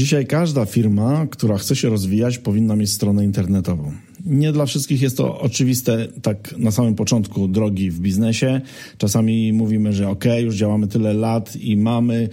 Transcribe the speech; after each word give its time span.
Dzisiaj 0.00 0.26
każda 0.26 0.64
firma, 0.64 1.26
która 1.30 1.58
chce 1.58 1.76
się 1.76 1.88
rozwijać, 1.88 2.38
powinna 2.38 2.76
mieć 2.76 2.92
stronę 2.92 3.24
internetową. 3.24 3.92
Nie 4.30 4.52
dla 4.52 4.66
wszystkich 4.66 5.02
jest 5.02 5.16
to 5.16 5.40
oczywiste 5.40 6.08
tak 6.22 6.54
na 6.58 6.70
samym 6.70 6.94
początku 6.94 7.48
drogi 7.48 7.90
w 7.90 8.00
biznesie. 8.00 8.60
Czasami 8.98 9.52
mówimy, 9.52 9.92
że 9.92 10.08
ok, 10.08 10.24
już 10.42 10.56
działamy 10.56 10.86
tyle 10.86 11.14
lat 11.14 11.56
i 11.56 11.76
mamy 11.76 12.28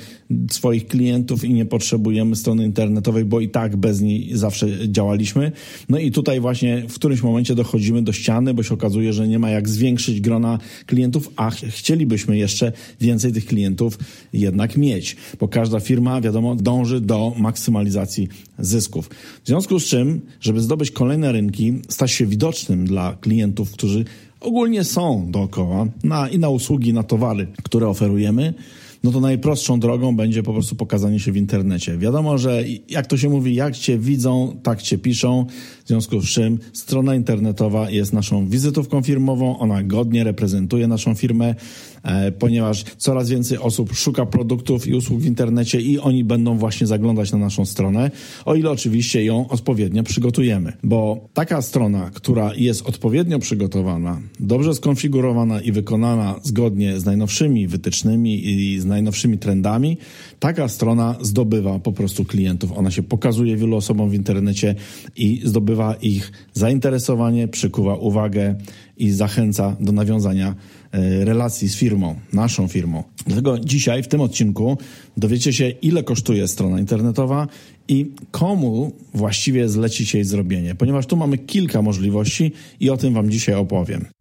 swoich 0.52 0.88
klientów 0.88 1.44
i 1.44 1.54
nie 1.54 1.66
potrzebujemy 1.66 2.36
strony 2.36 2.66
internetowej, 2.66 3.26
bo 3.26 3.40
i 3.40 3.50
tak 3.50 3.76
bez 3.76 4.02
niej 4.02 4.30
zawsze 4.34 4.68
działaliśmy. 4.88 5.52
No 5.90 6.00
i 6.00 6.12
tutaj 6.12 6.40
właśnie 6.40 6.84
w 6.90 6.94
którymś 6.94 7.24
momencie 7.24 7.56
dochodzimy 7.56 8.02
do 8.02 8.14
ściany, 8.14 8.54
bo 8.54 8.64
się 8.64 8.74
okazuje, 8.74 9.14
że 9.14 9.28
nie 9.28 9.40
ma 9.40 9.50
jak 9.50 9.70
zwiększyć 9.70 10.22
grona 10.22 10.60
klientów, 10.86 11.32
a 11.36 11.50
chcielibyśmy 11.50 12.38
jeszcze 12.38 12.72
więcej 13.02 13.34
tych 13.34 13.46
klientów 13.46 14.00
jednak 14.34 14.78
mieć, 14.78 15.16
bo 15.40 15.48
każda 15.48 15.80
firma, 15.80 16.22
wiadomo, 16.22 16.56
dąży 16.56 17.02
do 17.02 17.34
maksymalizacji 17.38 18.28
zysków. 18.60 19.10
W 19.44 19.48
związku 19.48 19.80
z 19.80 19.86
czym, 19.86 20.22
żeby 20.42 20.62
zdobyć 20.62 20.92
kolejne 20.92 21.32
rynki, 21.32 21.74
stać 21.90 22.12
się 22.12 22.26
widocznym 22.26 22.86
dla 22.86 23.18
klientów, 23.22 23.72
którzy 23.72 24.06
ogólnie 24.48 24.84
są 24.84 25.32
dookoła 25.32 25.86
na, 26.04 26.30
i 26.30 26.40
na 26.40 26.50
usługi, 26.50 26.94
na 26.94 27.04
towary, 27.04 27.48
które 27.64 27.88
oferujemy, 27.88 28.54
no 29.04 29.12
to 29.12 29.20
najprostszą 29.20 29.80
drogą 29.80 30.16
będzie 30.16 30.44
po 30.44 30.54
prostu 30.54 30.76
pokazanie 30.76 31.20
się 31.20 31.32
w 31.32 31.38
internecie. 31.38 31.98
Wiadomo, 31.98 32.38
że 32.38 32.64
jak 32.90 33.08
to 33.08 33.18
się 33.18 33.30
mówi, 33.30 33.56
jak 33.56 33.78
cię 33.78 33.98
widzą, 33.98 34.60
tak 34.64 34.82
cię 34.82 34.98
piszą, 34.98 35.46
w 35.86 35.88
związku 35.88 36.22
z 36.22 36.26
czym 36.26 36.60
strona 36.74 37.16
internetowa 37.16 37.90
jest 37.90 38.14
naszą 38.14 38.48
wizytówką 38.48 39.02
firmową, 39.02 39.60
ona 39.60 39.84
godnie 39.84 40.24
reprezentuje 40.24 40.88
naszą 40.88 41.16
firmę, 41.16 41.56
E, 42.08 42.32
ponieważ 42.32 42.84
coraz 42.98 43.30
więcej 43.30 43.58
osób 43.58 43.94
szuka 43.94 44.26
produktów 44.26 44.88
i 44.88 44.94
usług 44.94 45.20
w 45.20 45.26
internecie 45.26 45.82
i 45.82 46.00
oni 46.00 46.24
będą 46.24 46.58
właśnie 46.58 46.88
zaglądać 46.88 47.32
na 47.32 47.38
naszą 47.38 47.66
stronę, 47.66 48.12
o 48.46 48.56
ile 48.56 48.72
oczywiście 48.72 49.26
ją 49.26 49.48
odpowiednio 49.48 50.04
przygotujemy. 50.04 50.74
Bo 50.84 51.30
taka 51.34 51.62
strona, 51.62 52.12
która 52.14 52.52
jest 52.56 52.88
odpowiednio 52.88 53.40
przygotowana, 53.40 54.22
dobrze 54.40 54.76
skonfigurowana 54.76 55.62
i 55.62 55.72
wykonana 55.72 56.40
zgodnie 56.44 57.00
z 57.00 57.06
najnowszymi 57.06 57.68
wytycznymi 57.68 58.48
i 58.48 58.80
z 58.80 58.86
najnowszymi 58.86 59.38
trendami, 59.38 59.98
taka 60.40 60.68
strona 60.68 61.16
zdobywa 61.22 61.80
po 61.80 61.92
prostu 61.92 62.26
klientów. 62.26 62.72
Ona 62.78 62.92
się 62.92 63.04
pokazuje 63.04 63.58
wielu 63.58 63.76
osobom 63.76 64.10
w 64.10 64.14
internecie 64.14 64.76
i 65.16 65.42
zdobywa 65.44 65.96
ich 65.96 66.32
zainteresowanie, 66.54 67.48
przykuwa 67.48 67.96
uwagę 67.96 68.56
i 68.98 69.12
zachęca 69.12 69.76
do 69.80 69.92
nawiązania 69.92 70.56
e, 70.92 71.26
relacji 71.26 71.70
z 71.70 71.76
firmą, 71.76 72.16
naszą 72.34 72.68
firmą. 72.68 73.04
Dlatego 73.26 73.60
dzisiaj 73.60 74.04
w 74.04 74.08
tym 74.08 74.22
odcinku 74.22 74.78
dowiecie 75.18 75.54
się, 75.54 75.70
ile 75.70 76.04
kosztuje 76.04 76.48
strona 76.48 76.80
internetowa 76.80 77.48
i 77.88 78.12
komu 78.32 78.92
właściwie 79.14 79.70
zlecić 79.70 80.14
jej 80.14 80.24
zrobienie, 80.24 80.76
ponieważ 80.76 81.06
tu 81.06 81.18
mamy 81.18 81.38
kilka 81.38 81.82
możliwości 81.82 82.52
i 82.80 82.90
o 82.90 82.98
tym 82.98 83.14
Wam 83.14 83.30
dzisiaj 83.30 83.56
opowiem. 83.56 84.17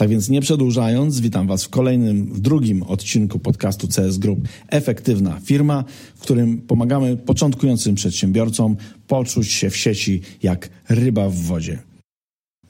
Tak 0.00 0.08
więc 0.08 0.28
nie 0.28 0.40
przedłużając, 0.40 1.20
witam 1.20 1.46
Was 1.46 1.64
w 1.64 1.68
kolejnym, 1.68 2.26
w 2.26 2.40
drugim 2.40 2.82
odcinku 2.82 3.38
podcastu 3.38 3.88
CS 3.88 4.18
Group 4.18 4.48
Efektywna 4.68 5.40
Firma, 5.44 5.84
w 6.16 6.20
którym 6.20 6.58
pomagamy 6.58 7.16
początkującym 7.16 7.94
przedsiębiorcom 7.94 8.76
poczuć 9.06 9.48
się 9.48 9.70
w 9.70 9.76
sieci 9.76 10.20
jak 10.42 10.70
ryba 10.88 11.28
w 11.28 11.34
wodzie. 11.34 11.78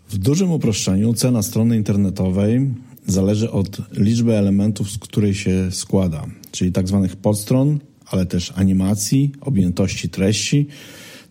W 0.08 0.18
dużym 0.18 0.52
uproszczeniu 0.52 1.14
cena 1.14 1.42
strony 1.42 1.76
internetowej 1.76 2.70
zależy 3.06 3.50
od 3.50 3.80
liczby 3.92 4.34
elementów, 4.34 4.90
z 4.90 4.98
której 4.98 5.34
się 5.34 5.68
składa, 5.70 6.26
czyli 6.50 6.72
tak 6.72 6.88
zwanych 6.88 7.16
podstron, 7.16 7.78
ale 8.06 8.26
też 8.26 8.52
animacji, 8.56 9.32
objętości 9.40 10.08
treści, 10.08 10.66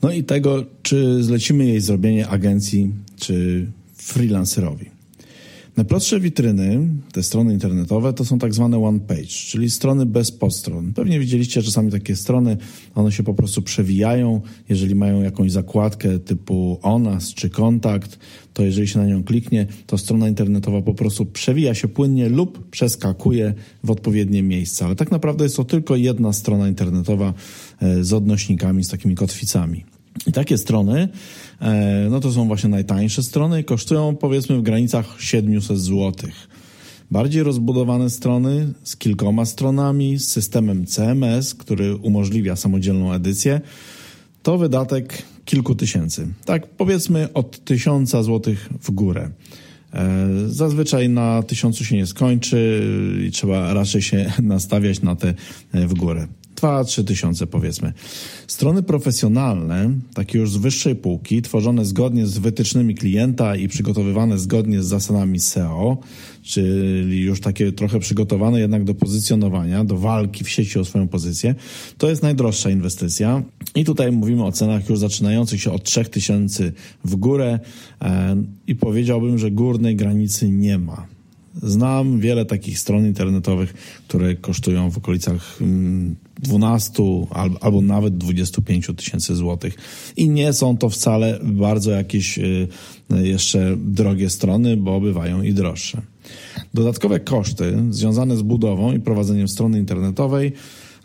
no 0.02 0.12
i 0.12 0.24
tego, 0.24 0.66
czy 0.82 1.24
zlecimy 1.24 1.66
jej 1.66 1.82
zrobienie 1.82 2.28
agencji 2.28 2.92
czy 3.16 3.68
freelancerowi. 3.94 4.99
Najprostsze 5.80 6.20
witryny, 6.20 6.88
te 7.12 7.24
strony 7.24 7.54
internetowe, 7.54 8.14
to 8.14 8.26
są 8.26 8.40
tak 8.40 8.54
zwane 8.54 8.84
one 8.84 9.00
page, 9.00 9.28
czyli 9.28 9.72
strony 9.72 10.06
bez 10.06 10.32
podstron. 10.32 10.94
Pewnie 10.94 11.20
widzieliście 11.20 11.62
czasami 11.62 11.92
takie 11.92 12.16
strony, 12.16 12.58
one 12.96 13.12
się 13.12 13.24
po 13.24 13.34
prostu 13.34 13.62
przewijają. 13.62 14.42
Jeżeli 14.70 14.96
mają 14.96 15.22
jakąś 15.22 15.52
zakładkę 15.52 16.20
typu 16.20 16.80
o 16.82 17.00
nas 17.00 17.34
czy 17.34 17.50
kontakt, 17.50 18.20
to 18.54 18.64
jeżeli 18.64 18.88
się 18.88 19.00
na 19.00 19.06
nią 19.06 19.24
kliknie, 19.24 19.68
to 19.88 19.98
strona 19.98 20.30
internetowa 20.30 20.82
po 20.82 20.94
prostu 20.94 21.26
przewija 21.26 21.74
się 21.76 21.88
płynnie 21.88 22.30
lub 22.30 22.70
przeskakuje 22.70 23.54
w 23.84 23.92
odpowiednie 23.92 24.44
miejsca. 24.44 24.86
Ale 24.86 24.96
tak 24.96 25.12
naprawdę 25.12 25.44
jest 25.44 25.56
to 25.56 25.64
tylko 25.64 25.96
jedna 25.96 26.34
strona 26.34 26.68
internetowa 26.68 27.34
e, 27.82 28.04
z 28.04 28.14
odnośnikami, 28.14 28.84
z 28.84 28.88
takimi 28.88 29.16
kotwicami. 29.16 29.99
I 30.28 30.32
takie 30.32 30.58
strony, 30.58 31.10
e, 31.62 32.08
no 32.10 32.20
to 32.20 32.32
są 32.32 32.48
właśnie 32.48 32.70
najtańsze 32.70 33.24
strony, 33.24 33.64
kosztują 33.64 34.16
powiedzmy 34.16 34.58
w 34.58 34.62
granicach 34.62 35.16
700 35.20 35.80
zł. 35.80 36.30
Bardziej 37.12 37.44
rozbudowane 37.44 38.10
strony 38.10 38.74
z 38.84 38.98
kilkoma 38.98 39.46
stronami, 39.46 40.20
z 40.20 40.28
systemem 40.28 40.86
CMS, 40.86 41.56
który 41.56 41.96
umożliwia 41.96 42.56
samodzielną 42.56 43.14
edycję, 43.14 43.62
to 44.44 44.58
wydatek 44.58 45.24
kilku 45.46 45.76
tysięcy. 45.76 46.28
Tak 46.46 46.68
powiedzmy 46.68 47.34
od 47.34 47.64
tysiąca 47.64 48.24
złotych 48.24 48.70
w 48.82 48.92
górę. 48.92 49.30
E, 49.94 50.28
zazwyczaj 50.48 51.10
na 51.10 51.44
tysiącu 51.44 51.86
się 51.86 51.96
nie 51.96 52.06
skończy 52.08 52.84
i 53.28 53.32
trzeba 53.32 53.74
raczej 53.74 54.02
się 54.02 54.32
nastawiać 54.44 55.02
na 55.02 55.16
te 55.16 55.34
e, 55.74 55.88
w 55.88 55.94
górę. 55.94 56.28
2-3 56.62 57.04
tysiące 57.04 57.48
powiedzmy. 57.48 57.94
Strony 58.48 58.84
profesjonalne, 58.84 59.92
takie 60.14 60.40
już 60.40 60.52
z 60.52 60.58
wyższej 60.58 60.96
półki, 60.96 61.42
tworzone 61.42 61.86
zgodnie 61.86 62.28
z 62.28 62.38
wytycznymi 62.38 62.96
klienta 62.96 63.56
i 63.56 63.68
przygotowywane 63.68 64.38
zgodnie 64.38 64.84
z 64.84 64.86
zasadami 64.86 65.40
SEO, 65.40 65.98
czyli 66.42 67.22
już 67.22 67.42
takie 67.42 67.72
trochę 67.72 68.00
przygotowane 68.00 68.60
jednak 68.60 68.84
do 68.84 68.96
pozycjonowania, 68.96 69.84
do 69.84 69.98
walki 69.98 70.44
w 70.44 70.50
sieci 70.50 70.80
o 70.80 70.86
swoją 70.86 71.08
pozycję, 71.08 71.56
to 71.98 72.10
jest 72.10 72.24
najdroższa 72.24 72.70
inwestycja. 72.70 73.44
I 73.76 73.86
tutaj 73.86 74.12
mówimy 74.12 74.46
o 74.46 74.52
cenach 74.52 74.90
już 74.90 75.00
zaczynających 75.00 75.62
się 75.62 75.72
od 75.72 75.84
3000 75.84 76.72
w 77.06 77.16
górę 77.16 77.60
e, 78.02 78.36
i 78.68 78.76
powiedziałbym, 78.76 79.38
że 79.38 79.52
górnej 79.52 79.96
granicy 79.96 80.50
nie 80.50 80.78
ma. 80.78 81.19
Znam 81.64 82.20
wiele 82.20 82.46
takich 82.46 82.80
stron 82.80 83.06
internetowych, 83.06 83.74
które 84.08 84.36
kosztują 84.36 84.92
w 84.92 84.98
okolicach 84.98 85.60
12 86.40 87.04
mm, 87.04 87.56
albo 87.62 87.82
nawet 87.82 88.18
25 88.18 88.92
tysięcy 88.98 89.36
złotych. 89.36 89.76
I 90.18 90.30
nie 90.30 90.54
są 90.54 90.78
to 90.78 90.90
wcale 90.90 91.40
bardzo 91.44 91.92
jakieś 91.92 92.40
y, 92.40 92.68
jeszcze 93.10 93.78
drogie 93.78 94.30
strony, 94.30 94.78
bo 94.78 95.02
bywają 95.02 95.44
i 95.44 95.54
droższe. 95.54 96.02
Dodatkowe 96.74 97.20
koszty 97.20 97.78
związane 97.90 98.38
z 98.38 98.42
budową 98.42 98.94
i 98.94 99.00
prowadzeniem 99.00 99.48
strony 99.48 99.80
internetowej 99.80 100.52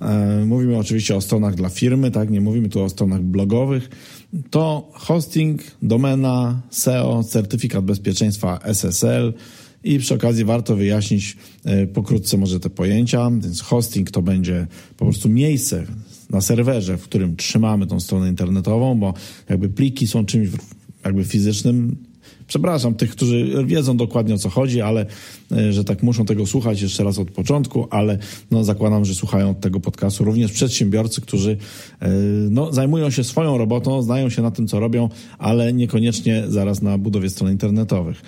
e, 0.01 0.45
Mówimy 0.47 0.79
oczywiście 0.79 1.17
o 1.17 1.21
stronach 1.21 1.55
dla 1.55 1.69
firmy, 1.69 2.11
tak? 2.11 2.31
Nie 2.31 2.41
mówimy 2.41 2.69
tu 2.69 2.83
o 2.83 2.89
stronach 2.89 3.23
blogowych. 3.23 3.91
To 4.51 4.89
hosting, 4.93 5.63
domena, 5.83 6.61
SEO, 6.71 7.25
certyfikat 7.25 7.85
bezpieczeństwa 7.85 8.59
SSL, 8.65 9.35
i 9.85 9.99
przy 9.99 10.15
okazji 10.15 10.45
warto 10.45 10.77
wyjaśnić 10.77 11.37
e, 11.65 11.87
pokrótce 11.87 12.37
może 12.37 12.61
te 12.61 12.71
pojęcia. 12.71 13.31
Więc 13.31 13.61
hosting 13.61 14.11
to 14.11 14.23
będzie 14.23 14.67
po 14.97 15.05
prostu 15.05 15.29
miejsce 15.29 15.85
na 16.31 16.41
serwerze, 16.41 16.99
w 16.99 17.03
którym 17.03 17.37
trzymamy 17.37 17.87
tą 17.87 18.01
stronę 18.01 18.29
internetową, 18.29 18.99
bo 18.99 19.15
jakby 19.49 19.69
pliki 19.69 20.07
są 20.07 20.27
czymś 20.27 20.49
jakby 21.05 21.25
fizycznym. 21.25 21.97
Przepraszam 22.47 22.95
tych, 22.95 23.11
którzy 23.11 23.65
wiedzą 23.67 23.97
dokładnie 23.97 24.35
o 24.35 24.39
co 24.39 24.49
chodzi, 24.49 24.81
ale 24.81 25.07
e, 25.53 25.73
że 25.73 25.85
tak 25.85 26.03
muszą 26.03 26.25
tego 26.25 26.47
słuchać 26.47 26.83
jeszcze 26.83 27.05
raz 27.05 27.19
od 27.19 27.31
początku, 27.31 27.87
ale 27.91 28.19
no, 28.51 28.65
zakładam, 28.65 29.05
że 29.05 29.15
słuchają 29.15 29.55
tego 29.55 29.81
podcastu 29.81 30.25
również 30.25 30.53
przedsiębiorcy, 30.53 31.21
którzy 31.21 31.57
e, 32.01 32.09
no, 32.51 32.73
zajmują 32.73 33.11
się 33.11 33.25
swoją 33.25 33.59
robotą, 33.59 34.03
znają 34.03 34.31
się 34.31 34.43
na 34.43 34.51
tym, 34.51 34.69
co 34.69 34.81
robią, 34.81 35.09
ale 35.39 35.73
niekoniecznie 35.73 36.45
zaraz 36.49 36.83
na 36.83 36.99
budowie 36.99 37.31
stron 37.31 37.51
internetowych. 37.51 38.23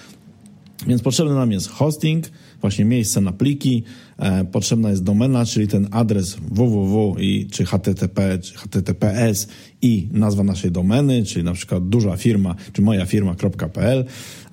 Więc 0.87 1.03
potrzebny 1.03 1.35
nam 1.35 1.53
jest 1.53 1.69
hosting, 1.69 2.25
właśnie 2.61 2.85
miejsce 2.85 3.21
na 3.21 3.33
pliki, 3.33 3.83
e, 4.19 4.45
potrzebna 4.45 4.91
jest 4.91 5.03
domena, 5.03 5.45
czyli 5.45 5.69
ten 5.69 5.89
adres 5.91 6.37
www 6.51 7.17
i 7.19 7.47
czy 7.51 7.65
http, 7.65 8.39
czy 8.39 8.55
https 8.55 9.49
i 9.83 10.09
nazwa 10.13 10.43
naszej 10.43 10.71
domeny, 10.71 11.25
czyli 11.25 11.45
na 11.45 11.53
przykład 11.53 11.89
duża 11.89 12.17
firma, 12.17 12.55
czy 12.73 12.83
moja 12.83 13.07
firma.pl 13.07 14.05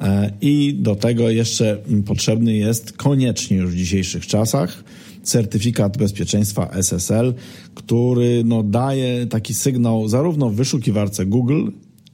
e, 0.02 0.32
i 0.42 0.74
do 0.74 0.96
tego 0.96 1.30
jeszcze 1.30 1.78
potrzebny 2.06 2.54
jest 2.54 2.94
koniecznie 2.94 3.58
już 3.58 3.72
w 3.72 3.78
dzisiejszych 3.78 4.28
czasach 4.28 4.84
certyfikat 5.24 5.98
bezpieczeństwa 5.98 6.70
SSL, 6.70 7.34
który 7.76 8.44
no, 8.46 8.64
daje 8.64 9.28
taki 9.28 9.54
sygnał 9.54 10.08
zarówno 10.08 10.50
w 10.50 10.56
wyszukiwarce 10.56 11.26
Google, 11.26 11.68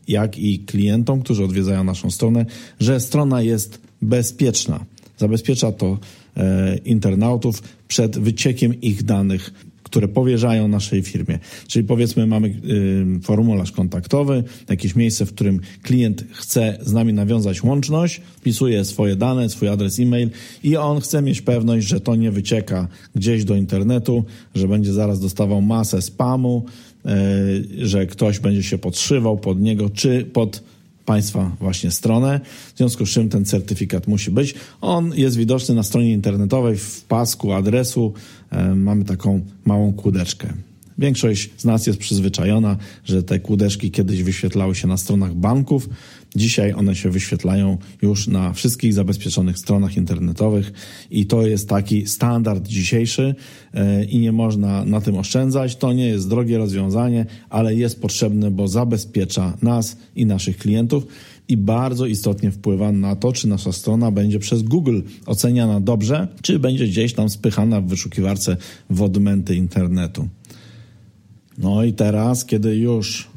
jak 0.07 0.39
i 0.39 0.59
klientom, 0.59 1.21
którzy 1.21 1.43
odwiedzają 1.43 1.83
naszą 1.83 2.11
stronę, 2.11 2.45
że 2.79 2.99
strona 2.99 3.41
jest 3.41 3.88
bezpieczna. 4.01 4.85
Zabezpiecza 5.17 5.71
to 5.71 5.97
e, 6.37 6.77
internautów 6.77 7.63
przed 7.87 8.19
wyciekiem 8.19 8.81
ich 8.81 9.03
danych 9.03 9.53
które 9.89 10.07
powierzają 10.07 10.67
naszej 10.67 11.01
firmie. 11.01 11.39
Czyli 11.67 11.87
powiedzmy, 11.87 12.27
mamy 12.27 12.47
y, 12.47 13.19
formularz 13.23 13.71
kontaktowy, 13.71 14.43
jakieś 14.69 14.95
miejsce, 14.95 15.25
w 15.25 15.33
którym 15.33 15.59
klient 15.83 16.23
chce 16.31 16.77
z 16.81 16.93
nami 16.93 17.13
nawiązać 17.13 17.63
łączność, 17.63 18.21
wpisuje 18.37 18.85
swoje 18.85 19.15
dane, 19.15 19.49
swój 19.49 19.67
adres 19.67 19.99
e-mail 19.99 20.29
i 20.63 20.77
on 20.77 21.01
chce 21.01 21.21
mieć 21.21 21.41
pewność, 21.41 21.87
że 21.87 21.99
to 21.99 22.15
nie 22.15 22.31
wycieka 22.31 22.87
gdzieś 23.15 23.43
do 23.43 23.55
internetu, 23.55 24.23
że 24.55 24.67
będzie 24.67 24.93
zaraz 24.93 25.19
dostawał 25.19 25.61
masę 25.61 26.01
spamu, 26.01 26.65
y, 27.05 27.87
że 27.87 28.05
ktoś 28.07 28.39
będzie 28.39 28.63
się 28.63 28.77
podszywał 28.77 29.37
pod 29.37 29.61
niego 29.61 29.89
czy 29.89 30.25
pod 30.33 30.63
Państwa 31.09 31.51
właśnie 31.59 31.91
stronę, 31.91 32.39
w 32.73 32.77
związku 32.77 33.05
z 33.05 33.09
czym 33.09 33.29
ten 33.29 33.45
certyfikat 33.45 34.07
musi 34.07 34.31
być. 34.31 34.55
On 34.81 35.11
jest 35.15 35.37
widoczny 35.37 35.75
na 35.75 35.83
stronie 35.83 36.13
internetowej 36.13 36.77
w 36.77 37.01
pasku 37.01 37.53
adresu. 37.53 38.13
E, 38.51 38.75
mamy 38.75 39.05
taką 39.05 39.41
małą 39.65 39.93
kłódeczkę. 39.93 40.53
Większość 40.99 41.49
z 41.57 41.65
nas 41.65 41.87
jest 41.87 41.99
przyzwyczajona, 41.99 42.77
że 43.05 43.23
te 43.23 43.39
kłódeczki 43.39 43.91
kiedyś 43.91 44.23
wyświetlały 44.23 44.75
się 44.75 44.87
na 44.87 44.97
stronach 44.97 45.35
banków. 45.35 45.89
Dzisiaj 46.35 46.73
one 46.73 46.95
się 46.95 47.09
wyświetlają 47.09 47.77
już 48.01 48.27
na 48.27 48.53
wszystkich 48.53 48.93
zabezpieczonych 48.93 49.57
stronach 49.57 49.97
internetowych 49.97 50.71
i 51.11 51.25
to 51.25 51.47
jest 51.47 51.69
taki 51.69 52.07
standard 52.07 52.67
dzisiejszy 52.67 53.35
e, 53.73 54.05
i 54.05 54.19
nie 54.19 54.31
można 54.31 54.85
na 54.85 55.01
tym 55.01 55.17
oszczędzać. 55.17 55.75
To 55.75 55.93
nie 55.93 56.07
jest 56.07 56.29
drogie 56.29 56.57
rozwiązanie, 56.57 57.25
ale 57.49 57.75
jest 57.75 58.01
potrzebne, 58.01 58.51
bo 58.51 58.67
zabezpiecza 58.67 59.57
nas 59.61 59.97
i 60.15 60.25
naszych 60.25 60.57
klientów 60.57 61.07
i 61.47 61.57
bardzo 61.57 62.05
istotnie 62.05 62.51
wpływa 62.51 62.91
na 62.91 63.15
to, 63.15 63.33
czy 63.33 63.47
nasza 63.47 63.71
strona 63.71 64.11
będzie 64.11 64.39
przez 64.39 64.63
Google 64.63 65.01
oceniana 65.25 65.79
dobrze, 65.79 66.27
czy 66.41 66.59
będzie 66.59 66.87
gdzieś 66.87 67.13
tam 67.13 67.29
spychana 67.29 67.81
w 67.81 67.87
wyszukiwarce 67.87 68.57
w 68.89 69.01
odmęty 69.01 69.55
internetu. 69.55 70.29
No 71.59 71.83
i 71.83 71.93
teraz, 71.93 72.45
kiedy 72.45 72.75
już 72.75 73.27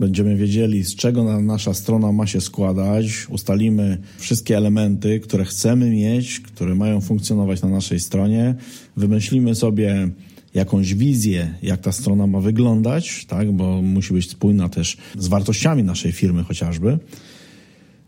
będziemy 0.00 0.36
wiedzieli, 0.36 0.84
z 0.84 0.94
czego 0.94 1.40
nasza 1.40 1.74
strona 1.74 2.12
ma 2.12 2.26
się 2.26 2.40
składać, 2.40 3.26
ustalimy 3.28 3.98
wszystkie 4.18 4.56
elementy, 4.56 5.20
które 5.20 5.44
chcemy 5.44 5.90
mieć, 5.90 6.40
które 6.40 6.74
mają 6.74 7.00
funkcjonować 7.00 7.62
na 7.62 7.68
naszej 7.68 8.00
stronie, 8.00 8.54
wymyślimy 8.96 9.54
sobie 9.54 10.08
jakąś 10.54 10.94
wizję, 10.94 11.54
jak 11.62 11.80
ta 11.80 11.92
strona 11.92 12.26
ma 12.26 12.40
wyglądać, 12.40 13.24
tak, 13.24 13.52
bo 13.52 13.82
musi 13.82 14.14
być 14.14 14.30
spójna 14.30 14.68
też 14.68 14.96
z 15.18 15.28
wartościami 15.28 15.82
naszej 15.82 16.12
firmy 16.12 16.44
chociażby. 16.44 16.98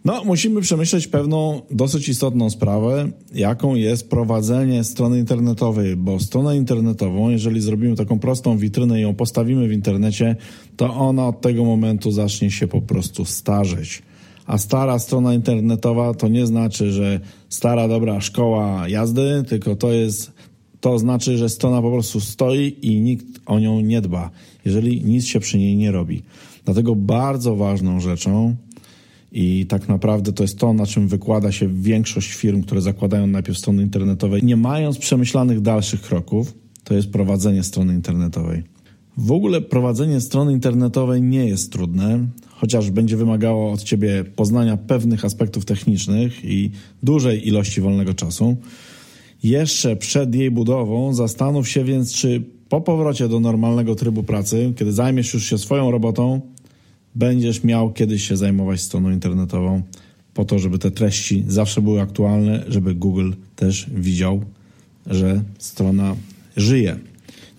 No, 0.05 0.25
musimy 0.25 0.61
przemyśleć 0.61 1.06
pewną 1.06 1.62
dosyć 1.70 2.08
istotną 2.08 2.50
sprawę, 2.50 3.11
jaką 3.35 3.75
jest 3.75 4.11
prowadzenie 4.11 4.85
strony 4.85 5.19
internetowej, 5.19 5.97
bo 5.97 6.20
stronę 6.20 6.56
internetową, 6.56 7.31
jeżeli 7.31 7.61
zrobimy 7.61 7.97
taką 7.97 8.19
prostą 8.19 8.58
witrynę 8.58 8.99
i 8.99 9.02
ją 9.02 9.14
postawimy 9.14 9.69
w 9.69 9.73
internecie, 9.73 10.37
to 10.76 10.94
ona 10.94 11.29
od 11.29 11.41
tego 11.41 11.64
momentu 11.64 12.11
zacznie 12.11 12.50
się 12.50 12.69
po 12.69 12.82
prostu 12.82 13.25
starzeć. 13.25 14.02
A 14.47 14.58
stara 14.58 14.99
strona 14.99 15.35
internetowa 15.35 16.14
to 16.14 16.29
nie 16.29 16.47
znaczy, 16.47 16.93
że 16.93 17.20
stara 17.49 17.88
dobra 17.88 18.20
szkoła 18.20 18.88
jazdy, 18.88 19.44
tylko 19.49 19.76
to 19.76 19.93
jest 19.93 20.32
to 20.81 20.99
znaczy, 20.99 21.38
że 21.38 21.49
strona 21.49 21.82
po 21.82 21.91
prostu 21.91 22.20
stoi 22.20 22.76
i 22.82 23.00
nikt 23.00 23.26
o 23.47 23.58
nią 23.58 23.81
nie 23.81 24.00
dba, 24.00 24.31
jeżeli 24.64 25.05
nic 25.05 25.26
się 25.26 25.41
przy 25.41 25.58
niej 25.58 25.76
nie 25.76 25.93
robi. 25.93 26.23
Dlatego 26.64 26.97
bardzo 26.97 27.56
ważną 27.56 28.00
rzeczą 28.00 28.56
i 29.32 29.66
tak 29.66 29.88
naprawdę 29.88 30.32
to 30.32 30.44
jest 30.44 30.58
to, 30.58 30.72
na 30.72 30.86
czym 30.86 31.08
wykłada 31.08 31.52
się 31.52 31.68
większość 31.68 32.32
firm, 32.32 32.62
które 32.62 32.80
zakładają 32.80 33.26
najpierw 33.26 33.58
strony 33.58 33.82
internetowe, 33.82 34.40
nie 34.40 34.56
mając 34.56 34.98
przemyślanych 34.98 35.60
dalszych 35.60 36.00
kroków, 36.02 36.54
to 36.84 36.94
jest 36.94 37.10
prowadzenie 37.10 37.62
strony 37.62 37.94
internetowej. 37.94 38.62
W 39.16 39.32
ogóle 39.32 39.60
prowadzenie 39.60 40.20
strony 40.20 40.52
internetowej 40.52 41.22
nie 41.22 41.44
jest 41.48 41.72
trudne, 41.72 42.26
chociaż 42.48 42.90
będzie 42.90 43.16
wymagało 43.16 43.72
od 43.72 43.82
ciebie 43.82 44.24
poznania 44.36 44.76
pewnych 44.76 45.24
aspektów 45.24 45.64
technicznych 45.64 46.44
i 46.44 46.70
dużej 47.02 47.48
ilości 47.48 47.80
wolnego 47.80 48.14
czasu. 48.14 48.56
Jeszcze 49.42 49.96
przed 49.96 50.34
jej 50.34 50.50
budową 50.50 51.14
zastanów 51.14 51.68
się 51.68 51.84
więc, 51.84 52.12
czy 52.12 52.44
po 52.68 52.80
powrocie 52.80 53.28
do 53.28 53.40
normalnego 53.40 53.94
trybu 53.94 54.22
pracy, 54.22 54.72
kiedy 54.76 54.92
zajmiesz 54.92 55.34
już 55.34 55.44
się 55.44 55.58
swoją 55.58 55.90
robotą, 55.90 56.40
będziesz 57.14 57.64
miał 57.64 57.92
kiedyś 57.92 58.28
się 58.28 58.36
zajmować 58.36 58.80
stroną 58.80 59.10
internetową 59.10 59.82
po 60.34 60.44
to, 60.44 60.58
żeby 60.58 60.78
te 60.78 60.90
treści 60.90 61.44
zawsze 61.48 61.82
były 61.82 62.00
aktualne, 62.00 62.64
żeby 62.68 62.94
Google 62.94 63.32
też 63.56 63.86
widział, 63.94 64.44
że 65.06 65.42
strona 65.58 66.16
żyje. 66.56 66.96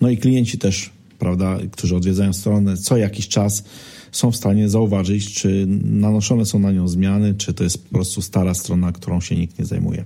No 0.00 0.10
i 0.10 0.16
klienci 0.16 0.58
też, 0.58 0.90
prawda, 1.18 1.58
którzy 1.70 1.96
odwiedzają 1.96 2.32
stronę 2.32 2.76
co 2.76 2.96
jakiś 2.96 3.28
czas 3.28 3.64
są 4.12 4.30
w 4.30 4.36
stanie 4.36 4.68
zauważyć, 4.68 5.34
czy 5.34 5.66
nanoszone 5.84 6.46
są 6.46 6.58
na 6.58 6.72
nią 6.72 6.88
zmiany, 6.88 7.34
czy 7.34 7.54
to 7.54 7.64
jest 7.64 7.84
po 7.84 7.94
prostu 7.94 8.22
stara 8.22 8.54
strona, 8.54 8.92
którą 8.92 9.20
się 9.20 9.36
nikt 9.36 9.58
nie 9.58 9.64
zajmuje. 9.64 10.04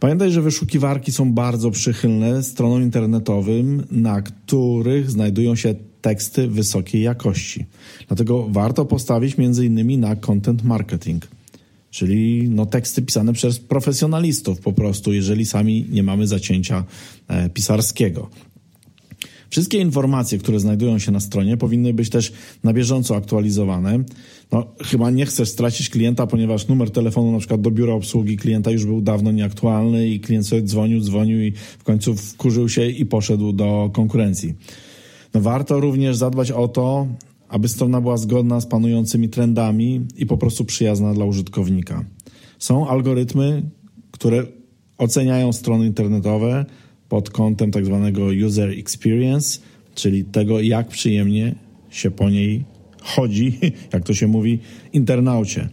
Pamiętaj, 0.00 0.32
że 0.32 0.42
wyszukiwarki 0.42 1.12
są 1.12 1.32
bardzo 1.32 1.70
przychylne 1.70 2.42
stronom 2.42 2.82
internetowym, 2.82 3.84
na 3.90 4.22
których 4.22 5.10
znajdują 5.10 5.54
się 5.54 5.74
teksty 6.00 6.48
wysokiej 6.48 7.02
jakości. 7.02 7.66
Dlatego 8.08 8.48
warto 8.48 8.84
postawić 8.84 9.38
między 9.38 9.66
innymi 9.66 9.98
na 9.98 10.16
content 10.16 10.64
marketing, 10.64 11.28
czyli 11.90 12.48
no, 12.50 12.66
teksty 12.66 13.02
pisane 13.02 13.32
przez 13.32 13.58
profesjonalistów 13.58 14.60
po 14.60 14.72
prostu, 14.72 15.12
jeżeli 15.12 15.46
sami 15.46 15.86
nie 15.90 16.02
mamy 16.02 16.26
zacięcia 16.26 16.84
e, 17.28 17.50
pisarskiego. 17.50 18.30
Wszystkie 19.50 19.78
informacje, 19.78 20.38
które 20.38 20.60
znajdują 20.60 20.98
się 20.98 21.12
na 21.12 21.20
stronie, 21.20 21.56
powinny 21.56 21.94
być 21.94 22.10
też 22.10 22.32
na 22.64 22.72
bieżąco 22.72 23.16
aktualizowane. 23.16 24.04
No, 24.52 24.66
chyba 24.84 25.10
nie 25.10 25.26
chcesz 25.26 25.48
stracić 25.48 25.90
klienta, 25.90 26.26
ponieważ 26.26 26.68
numer 26.68 26.90
telefonu 26.90 27.32
na 27.32 27.38
przykład 27.38 27.60
do 27.60 27.70
biura 27.70 27.94
obsługi 27.94 28.36
klienta 28.36 28.70
już 28.70 28.86
był 28.86 29.00
dawno 29.00 29.32
nieaktualny 29.32 30.08
i 30.08 30.20
klient 30.20 30.46
sobie 30.46 30.62
dzwonił, 30.62 31.00
dzwonił 31.00 31.42
i 31.42 31.52
w 31.78 31.84
końcu 31.84 32.14
wkurzył 32.14 32.68
się 32.68 32.86
i 32.86 33.06
poszedł 33.06 33.52
do 33.52 33.90
konkurencji. 33.92 34.54
No, 35.34 35.40
warto 35.40 35.80
również 35.80 36.16
zadbać 36.16 36.50
o 36.50 36.68
to, 36.68 37.06
aby 37.48 37.68
strona 37.68 38.00
była 38.00 38.16
zgodna 38.16 38.60
z 38.60 38.66
panującymi 38.66 39.28
trendami 39.28 40.06
i 40.16 40.26
po 40.26 40.38
prostu 40.38 40.64
przyjazna 40.64 41.14
dla 41.14 41.24
użytkownika. 41.24 42.04
Są 42.58 42.88
algorytmy, 42.88 43.62
które 44.10 44.46
oceniają 44.98 45.52
strony 45.52 45.86
internetowe 45.86 46.66
pod 47.08 47.30
kątem 47.30 47.70
tak 47.70 47.84
zwanego 47.84 48.26
user 48.46 48.70
experience, 48.70 49.60
czyli 49.94 50.24
tego, 50.24 50.60
jak 50.60 50.88
przyjemnie 50.88 51.54
się 51.90 52.10
po 52.10 52.30
niej 52.30 52.64
chodzi, 53.02 53.58
jak 53.92 54.04
to 54.04 54.14
się 54.14 54.26
mówi, 54.26 54.58
internaucie. 54.92 55.68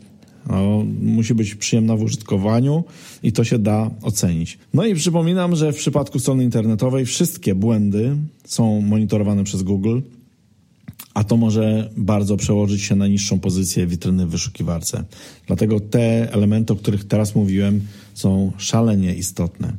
No, 0.49 0.83
musi 1.01 1.33
być 1.35 1.55
przyjemna 1.55 1.95
w 1.95 2.01
użytkowaniu 2.01 2.83
i 3.23 3.31
to 3.31 3.43
się 3.43 3.59
da 3.59 3.91
ocenić. 4.01 4.57
No 4.73 4.85
i 4.85 4.95
przypominam, 4.95 5.55
że 5.55 5.73
w 5.73 5.75
przypadku 5.75 6.19
strony 6.19 6.43
internetowej 6.43 7.05
wszystkie 7.05 7.55
błędy 7.55 8.17
są 8.45 8.81
monitorowane 8.81 9.43
przez 9.43 9.63
Google, 9.63 9.99
a 11.13 11.23
to 11.23 11.37
może 11.37 11.89
bardzo 11.97 12.37
przełożyć 12.37 12.81
się 12.81 12.95
na 12.95 13.07
niższą 13.07 13.39
pozycję 13.39 13.87
witryny 13.87 14.25
w 14.25 14.29
wyszukiwarce. 14.29 15.03
Dlatego 15.47 15.79
te 15.79 16.33
elementy, 16.33 16.73
o 16.73 16.75
których 16.75 17.07
teraz 17.07 17.35
mówiłem, 17.35 17.81
są 18.13 18.51
szalenie 18.57 19.15
istotne. 19.15 19.73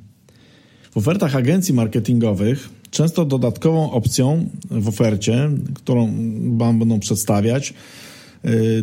W 0.90 0.96
ofertach 0.96 1.36
agencji 1.36 1.74
marketingowych 1.74 2.68
często 2.90 3.24
dodatkową 3.24 3.90
opcją 3.90 4.48
w 4.70 4.88
ofercie, 4.88 5.50
którą 5.74 6.12
Wam 6.56 6.78
będą 6.78 7.00
przedstawiać, 7.00 7.74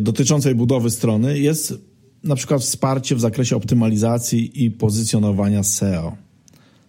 dotyczącej 0.00 0.54
budowy 0.54 0.90
strony 0.90 1.38
jest 1.38 1.74
na 2.24 2.34
przykład 2.34 2.62
wsparcie 2.62 3.16
w 3.16 3.20
zakresie 3.20 3.56
optymalizacji 3.56 4.64
i 4.64 4.70
pozycjonowania 4.70 5.62
SEO. 5.62 6.16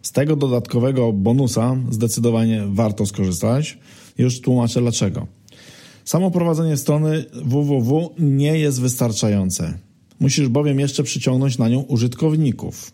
Z 0.02 0.12
tego 0.12 0.36
dodatkowego 0.36 1.14
bonusa 1.14 1.78
zdecydowanie 1.90 2.64
warto 2.68 3.06
skorzystać. 3.06 3.78
Już 4.18 4.42
tłumaczę 4.42 4.82
dlaczego. 4.82 5.28
Samo 6.06 6.32
prowadzenie 6.32 6.78
strony 6.78 7.26
www 7.34 8.10
nie 8.20 8.60
jest 8.60 8.82
wystarczające. 8.82 9.74
Musisz 10.20 10.48
bowiem 10.48 10.80
jeszcze 10.80 11.04
przyciągnąć 11.04 11.58
na 11.58 11.70
nią 11.70 11.82
użytkowników. 11.82 12.92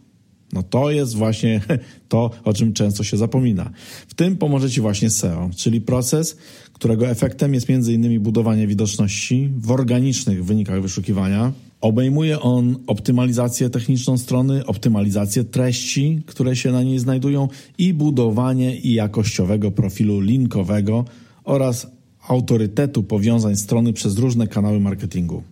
No 0.53 0.63
to 0.63 0.91
jest 0.91 1.15
właśnie 1.15 1.61
to, 2.09 2.31
o 2.43 2.53
czym 2.53 2.73
często 2.73 3.03
się 3.03 3.17
zapomina. 3.17 3.71
W 4.07 4.13
tym 4.13 4.37
pomoże 4.37 4.69
Ci 4.69 4.81
właśnie 4.81 5.09
SEO, 5.09 5.49
czyli 5.55 5.81
proces, 5.81 6.37
którego 6.73 7.07
efektem 7.07 7.53
jest 7.53 7.69
m.in. 7.69 8.19
budowanie 8.19 8.67
widoczności 8.67 9.49
w 9.57 9.71
organicznych 9.71 10.45
wynikach 10.45 10.81
wyszukiwania. 10.81 11.51
Obejmuje 11.81 12.39
on 12.39 12.75
optymalizację 12.87 13.69
techniczną 13.69 14.17
strony, 14.17 14.65
optymalizację 14.65 15.43
treści, 15.43 16.21
które 16.25 16.55
się 16.55 16.71
na 16.71 16.83
niej 16.83 16.99
znajdują 16.99 17.47
i 17.77 17.93
budowanie 17.93 18.75
i 18.77 18.93
jakościowego 18.93 19.71
profilu 19.71 20.19
linkowego 20.19 21.05
oraz 21.43 21.87
autorytetu 22.27 23.03
powiązań 23.03 23.55
strony 23.55 23.93
przez 23.93 24.17
różne 24.17 24.47
kanały 24.47 24.79
marketingu. 24.79 25.43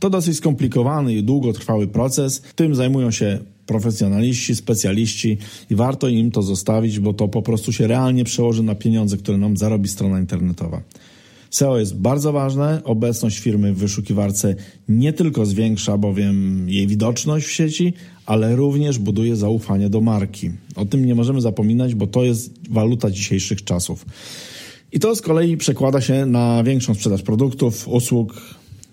To 0.00 0.10
dosyć 0.10 0.36
skomplikowany 0.36 1.14
i 1.14 1.22
długotrwały 1.22 1.86
proces. 1.86 2.42
Tym 2.54 2.74
zajmują 2.74 3.10
się 3.10 3.38
profesjonaliści, 3.70 4.56
specjaliści 4.56 5.38
i 5.70 5.74
warto 5.74 6.08
im 6.08 6.30
to 6.30 6.42
zostawić, 6.42 7.00
bo 7.00 7.14
to 7.14 7.28
po 7.28 7.42
prostu 7.42 7.72
się 7.72 7.86
realnie 7.86 8.24
przełoży 8.24 8.62
na 8.62 8.74
pieniądze, 8.74 9.16
które 9.16 9.38
nam 9.38 9.56
zarobi 9.56 9.88
strona 9.88 10.20
internetowa. 10.20 10.82
SEO 11.50 11.78
jest 11.78 11.96
bardzo 11.96 12.32
ważne. 12.32 12.82
Obecność 12.84 13.38
firmy 13.38 13.74
w 13.74 13.78
wyszukiwarce 13.78 14.54
nie 14.88 15.12
tylko 15.12 15.46
zwiększa 15.46 15.98
bowiem 15.98 16.66
jej 16.68 16.86
widoczność 16.86 17.46
w 17.46 17.50
sieci, 17.50 17.92
ale 18.26 18.56
również 18.56 18.98
buduje 18.98 19.36
zaufanie 19.36 19.90
do 19.90 20.00
marki. 20.00 20.50
O 20.76 20.84
tym 20.84 21.04
nie 21.04 21.14
możemy 21.14 21.40
zapominać, 21.40 21.94
bo 21.94 22.06
to 22.06 22.24
jest 22.24 22.72
waluta 22.72 23.10
dzisiejszych 23.10 23.64
czasów. 23.64 24.06
I 24.92 25.00
to 25.00 25.16
z 25.16 25.20
kolei 25.20 25.56
przekłada 25.56 26.00
się 26.00 26.26
na 26.26 26.64
większą 26.64 26.94
sprzedaż 26.94 27.22
produktów, 27.22 27.88
usług. 27.88 28.40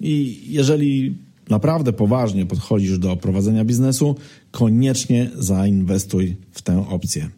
I 0.02 0.40
jeżeli 0.48 1.16
naprawdę 1.50 1.94
poważnie 1.94 2.46
podchodzisz 2.46 3.00
do 3.00 3.16
prowadzenia 3.16 3.66
biznesu, 3.66 4.16
koniecznie 4.52 5.32
zainwestuj 5.36 6.36
w 6.52 6.62
tę 6.62 6.86
opcję. 6.90 7.30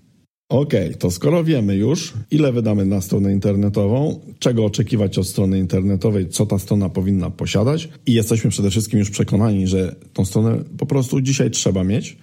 Ok, 0.49 0.73
to 0.99 1.11
skoro 1.11 1.43
wiemy 1.43 1.75
już, 1.75 2.13
ile 2.31 2.51
wydamy 2.51 2.85
na 2.85 3.01
stronę 3.01 3.33
internetową, 3.33 4.19
czego 4.39 4.65
oczekiwać 4.65 5.17
od 5.17 5.27
strony 5.27 5.59
internetowej, 5.59 6.29
co 6.29 6.45
ta 6.45 6.59
strona 6.59 6.89
powinna 6.89 7.29
posiadać 7.29 7.89
i 8.05 8.13
jesteśmy 8.13 8.49
przede 8.49 8.69
wszystkim 8.69 8.99
już 8.99 9.09
przekonani, 9.09 9.67
że 9.67 9.95
tą 10.13 10.25
stronę 10.25 10.63
po 10.77 10.85
prostu 10.85 11.21
dzisiaj 11.21 11.51
trzeba 11.51 11.83
mieć, 11.83 12.17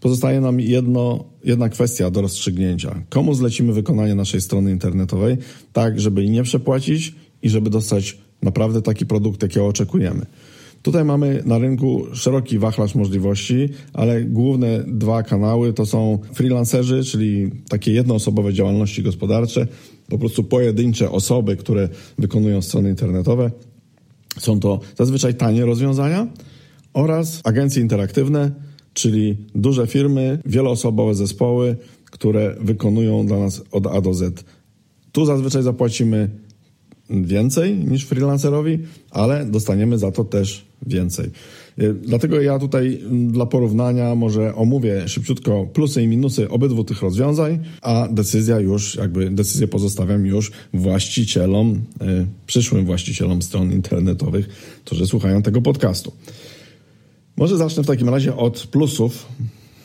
pozostaje 0.00 0.40
nam 0.40 0.60
jedno, 0.60 1.24
jedna 1.44 1.68
kwestia 1.68 2.10
do 2.10 2.22
rozstrzygnięcia. 2.22 3.02
Komu 3.08 3.34
zlecimy 3.34 3.72
wykonanie 3.72 4.14
naszej 4.14 4.40
strony 4.40 4.70
internetowej, 4.70 5.36
tak 5.72 6.00
żeby 6.00 6.28
nie 6.28 6.42
przepłacić 6.42 7.14
i 7.42 7.48
żeby 7.48 7.70
dostać 7.70 8.18
naprawdę 8.42 8.82
taki 8.82 9.06
produkt, 9.06 9.42
jakiego 9.42 9.66
oczekujemy. 9.66 10.26
Tutaj 10.82 11.04
mamy 11.04 11.42
na 11.46 11.58
rynku 11.58 12.06
szeroki 12.12 12.58
wachlarz 12.58 12.94
możliwości, 12.94 13.68
ale 13.92 14.22
główne 14.22 14.84
dwa 14.86 15.22
kanały 15.22 15.72
to 15.72 15.86
są 15.86 16.18
freelancerzy, 16.32 17.04
czyli 17.04 17.50
takie 17.68 17.92
jednoosobowe 17.92 18.52
działalności 18.52 19.02
gospodarcze, 19.02 19.66
po 20.08 20.18
prostu 20.18 20.44
pojedyncze 20.44 21.10
osoby, 21.10 21.56
które 21.56 21.88
wykonują 22.18 22.62
strony 22.62 22.88
internetowe. 22.88 23.50
Są 24.38 24.60
to 24.60 24.80
zazwyczaj 24.98 25.34
tanie 25.34 25.64
rozwiązania 25.64 26.26
oraz 26.94 27.40
agencje 27.44 27.82
interaktywne, 27.82 28.50
czyli 28.94 29.36
duże 29.54 29.86
firmy, 29.86 30.38
wieloosobowe 30.46 31.14
zespoły, 31.14 31.76
które 32.04 32.56
wykonują 32.60 33.26
dla 33.26 33.38
nas 33.38 33.62
od 33.70 33.86
A 33.86 34.00
do 34.00 34.14
Z. 34.14 34.44
Tu 35.12 35.24
zazwyczaj 35.24 35.62
zapłacimy 35.62 36.30
więcej 37.10 37.76
niż 37.76 38.06
freelancerowi, 38.06 38.78
ale 39.10 39.46
dostaniemy 39.46 39.98
za 39.98 40.12
to 40.12 40.24
też 40.24 40.66
więcej. 40.86 41.30
Y, 41.78 41.94
dlatego 41.94 42.40
ja 42.40 42.58
tutaj 42.58 43.00
mm, 43.02 43.32
dla 43.32 43.46
porównania 43.46 44.14
może 44.14 44.54
omówię 44.54 45.08
szybciutko 45.08 45.66
plusy 45.72 46.02
i 46.02 46.06
minusy 46.06 46.48
obydwu 46.48 46.84
tych 46.84 47.02
rozwiązań, 47.02 47.58
a 47.82 48.08
decyzja 48.10 48.60
już, 48.60 48.94
jakby 48.94 49.30
decyzję 49.30 49.68
pozostawiam 49.68 50.26
już 50.26 50.52
właścicielom, 50.74 51.74
y, 51.74 52.26
przyszłym 52.46 52.84
właścicielom 52.84 53.42
stron 53.42 53.72
internetowych, 53.72 54.48
którzy 54.84 55.06
słuchają 55.06 55.42
tego 55.42 55.62
podcastu. 55.62 56.12
Może 57.36 57.56
zacznę 57.56 57.82
w 57.82 57.86
takim 57.86 58.08
razie 58.08 58.36
od 58.36 58.66
plusów, 58.66 59.26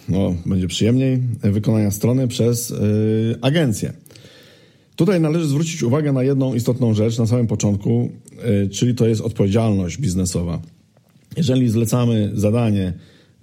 no 0.09 0.35
będzie 0.45 0.67
przyjemniej, 0.67 1.19
wykonania 1.43 1.91
strony 1.91 2.27
przez 2.27 2.69
yy, 2.69 2.77
agencję. 3.41 3.93
Tutaj 4.95 5.21
należy 5.21 5.47
zwrócić 5.47 5.83
uwagę 5.83 6.13
na 6.13 6.23
jedną 6.23 6.53
istotną 6.53 6.93
rzecz 6.93 7.17
na 7.17 7.27
samym 7.27 7.47
początku, 7.47 8.09
yy, 8.61 8.69
czyli 8.69 8.95
to 8.95 9.07
jest 9.07 9.21
odpowiedzialność 9.21 9.97
biznesowa. 9.97 10.61
Jeżeli 11.37 11.69
zlecamy 11.69 12.31
zadanie 12.33 12.93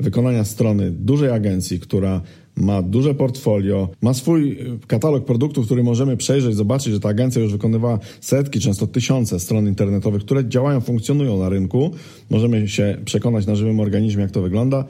wykonania 0.01 0.45
strony 0.45 0.91
dużej 0.91 1.31
agencji, 1.31 1.81
która 1.81 2.23
ma 2.57 2.83
duże 2.83 3.15
portfolio, 3.15 3.89
ma 4.03 4.15
swój 4.15 4.59
katalog 4.87 5.25
produktów, 5.25 5.67
który 5.67 5.83
możemy 5.83 6.17
przejrzeć, 6.17 6.55
zobaczyć, 6.55 6.93
że 6.93 7.01
ta 7.01 7.09
agencja 7.09 7.43
już 7.43 7.53
wykonywała 7.53 7.99
setki, 8.21 8.61
często 8.61 8.87
tysiące 8.87 9.41
stron 9.41 9.67
internetowych, 9.67 10.23
które 10.23 10.49
działają, 10.49 10.81
funkcjonują 10.81 11.39
na 11.39 11.49
rynku. 11.49 11.91
Możemy 12.31 12.69
się 12.69 12.97
przekonać 13.05 13.47
na 13.47 13.55
żywym 13.55 13.81
organizmie, 13.81 14.23
jak 14.23 14.31
to 14.31 14.43
wygląda. 14.43 14.85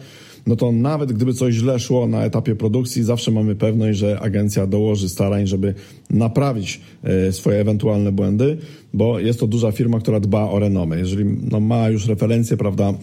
No 0.46 0.56
to 0.56 0.72
nawet 0.72 1.12
gdyby 1.12 1.34
coś 1.34 1.54
źle 1.54 1.80
szło 1.80 2.06
na 2.06 2.24
etapie 2.24 2.56
produkcji, 2.56 3.02
zawsze 3.02 3.30
mamy 3.30 3.54
pewność, 3.54 3.98
że 3.98 4.20
agencja 4.20 4.66
dołoży 4.66 5.08
starań, 5.08 5.46
żeby 5.46 5.74
naprawić 6.10 6.80
e, 7.02 7.32
swoje 7.32 7.60
ewentualne 7.60 8.12
błędy, 8.12 8.56
bo 8.94 9.18
jest 9.18 9.40
to 9.40 9.46
duża 9.46 9.72
firma, 9.72 9.98
która 9.98 10.20
dba 10.20 10.50
o 10.50 10.58
renomę. 10.58 10.98
Jeżeli 10.98 11.24
no, 11.50 11.60
ma 11.60 11.88
już 11.88 12.06
referencję, 12.06 12.56
prawda, 12.56 12.94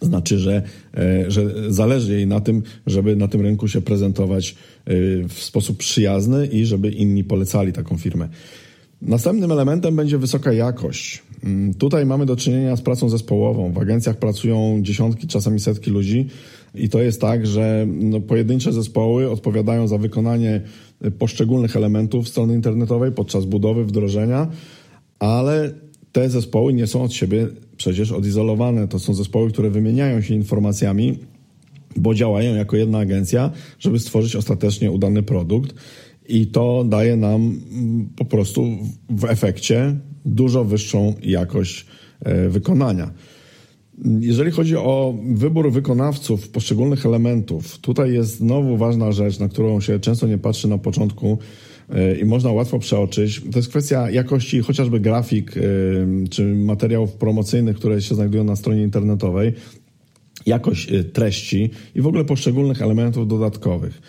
znaczy, 0.00 0.38
że, 0.38 0.62
e, 0.96 1.30
że 1.30 1.72
zależy 1.72 2.14
jej 2.14 2.26
na 2.26 2.40
tym, 2.40 2.62
żeby 2.86 3.16
na 3.16 3.28
tym 3.28 3.40
rynku 3.40 3.68
się 3.68 3.80
prezentować 3.80 4.50
e, 4.50 4.94
w 5.28 5.34
sposób 5.38 5.76
przyjazny 5.76 6.46
i 6.46 6.64
żeby 6.64 6.90
inni 6.90 7.24
polecali 7.24 7.72
taką 7.72 7.98
firmę. 7.98 8.28
Następnym 9.02 9.52
elementem 9.52 9.96
będzie 9.96 10.18
wysoka 10.18 10.52
jakość. 10.52 11.22
Mm, 11.44 11.74
tutaj 11.74 12.06
mamy 12.06 12.26
do 12.26 12.36
czynienia 12.36 12.76
z 12.76 12.82
pracą 12.82 13.08
zespołową. 13.08 13.72
W 13.72 13.78
agencjach 13.78 14.16
pracują 14.16 14.78
dziesiątki, 14.82 15.26
czasami 15.26 15.60
setki 15.60 15.90
ludzi 15.90 16.26
i 16.74 16.88
to 16.88 17.02
jest 17.02 17.20
tak, 17.20 17.46
że 17.46 17.86
no, 17.88 18.20
pojedyncze 18.20 18.72
zespoły 18.72 19.30
odpowiadają 19.30 19.88
za 19.88 19.98
wykonanie 19.98 20.60
poszczególnych 21.18 21.76
elementów 21.76 22.28
strony 22.28 22.54
internetowej 22.54 23.12
podczas 23.12 23.44
budowy, 23.44 23.84
wdrożenia, 23.84 24.48
ale 25.18 25.74
te 26.16 26.30
zespoły 26.30 26.72
nie 26.72 26.86
są 26.86 27.02
od 27.02 27.12
siebie 27.12 27.48
przecież 27.76 28.12
odizolowane. 28.12 28.88
To 28.88 28.98
są 28.98 29.14
zespoły, 29.14 29.50
które 29.50 29.70
wymieniają 29.70 30.20
się 30.20 30.34
informacjami, 30.34 31.18
bo 31.96 32.14
działają 32.14 32.54
jako 32.54 32.76
jedna 32.76 32.98
agencja, 32.98 33.50
żeby 33.78 33.98
stworzyć 33.98 34.36
ostatecznie 34.36 34.90
udany 34.90 35.22
produkt. 35.22 35.74
I 36.28 36.46
to 36.46 36.84
daje 36.84 37.16
nam 37.16 37.60
mm, 37.72 38.08
po 38.16 38.24
prostu 38.24 38.66
w 39.10 39.24
efekcie 39.24 39.96
dużo 40.24 40.64
wyższą 40.64 41.14
jakość 41.22 41.86
e, 42.20 42.48
wykonania. 42.48 43.10
Jeżeli 44.20 44.50
chodzi 44.50 44.76
o 44.76 45.14
wybór 45.34 45.72
wykonawców 45.72 46.48
poszczególnych 46.48 47.06
elementów, 47.06 47.78
tutaj 47.78 48.12
jest 48.12 48.36
znowu 48.36 48.76
ważna 48.76 49.12
rzecz, 49.12 49.38
na 49.38 49.48
którą 49.48 49.80
się 49.80 50.00
często 50.00 50.26
nie 50.26 50.38
patrzy 50.38 50.68
na 50.68 50.78
początku 50.78 51.38
i 52.22 52.24
można 52.24 52.52
łatwo 52.52 52.78
przeoczyć. 52.78 53.42
To 53.52 53.58
jest 53.58 53.68
kwestia 53.68 54.10
jakości 54.10 54.60
chociażby 54.60 55.00
grafik 55.00 55.54
czy 56.30 56.44
materiałów 56.44 57.12
promocyjnych, 57.12 57.76
które 57.76 58.02
się 58.02 58.14
znajdują 58.14 58.44
na 58.44 58.56
stronie 58.56 58.82
internetowej, 58.82 59.52
jakość 60.46 60.92
y, 60.92 61.04
treści 61.04 61.70
i 61.94 62.00
w 62.00 62.06
ogóle 62.06 62.24
poszczególnych 62.24 62.82
elementów 62.82 63.28
dodatkowych. 63.28 64.02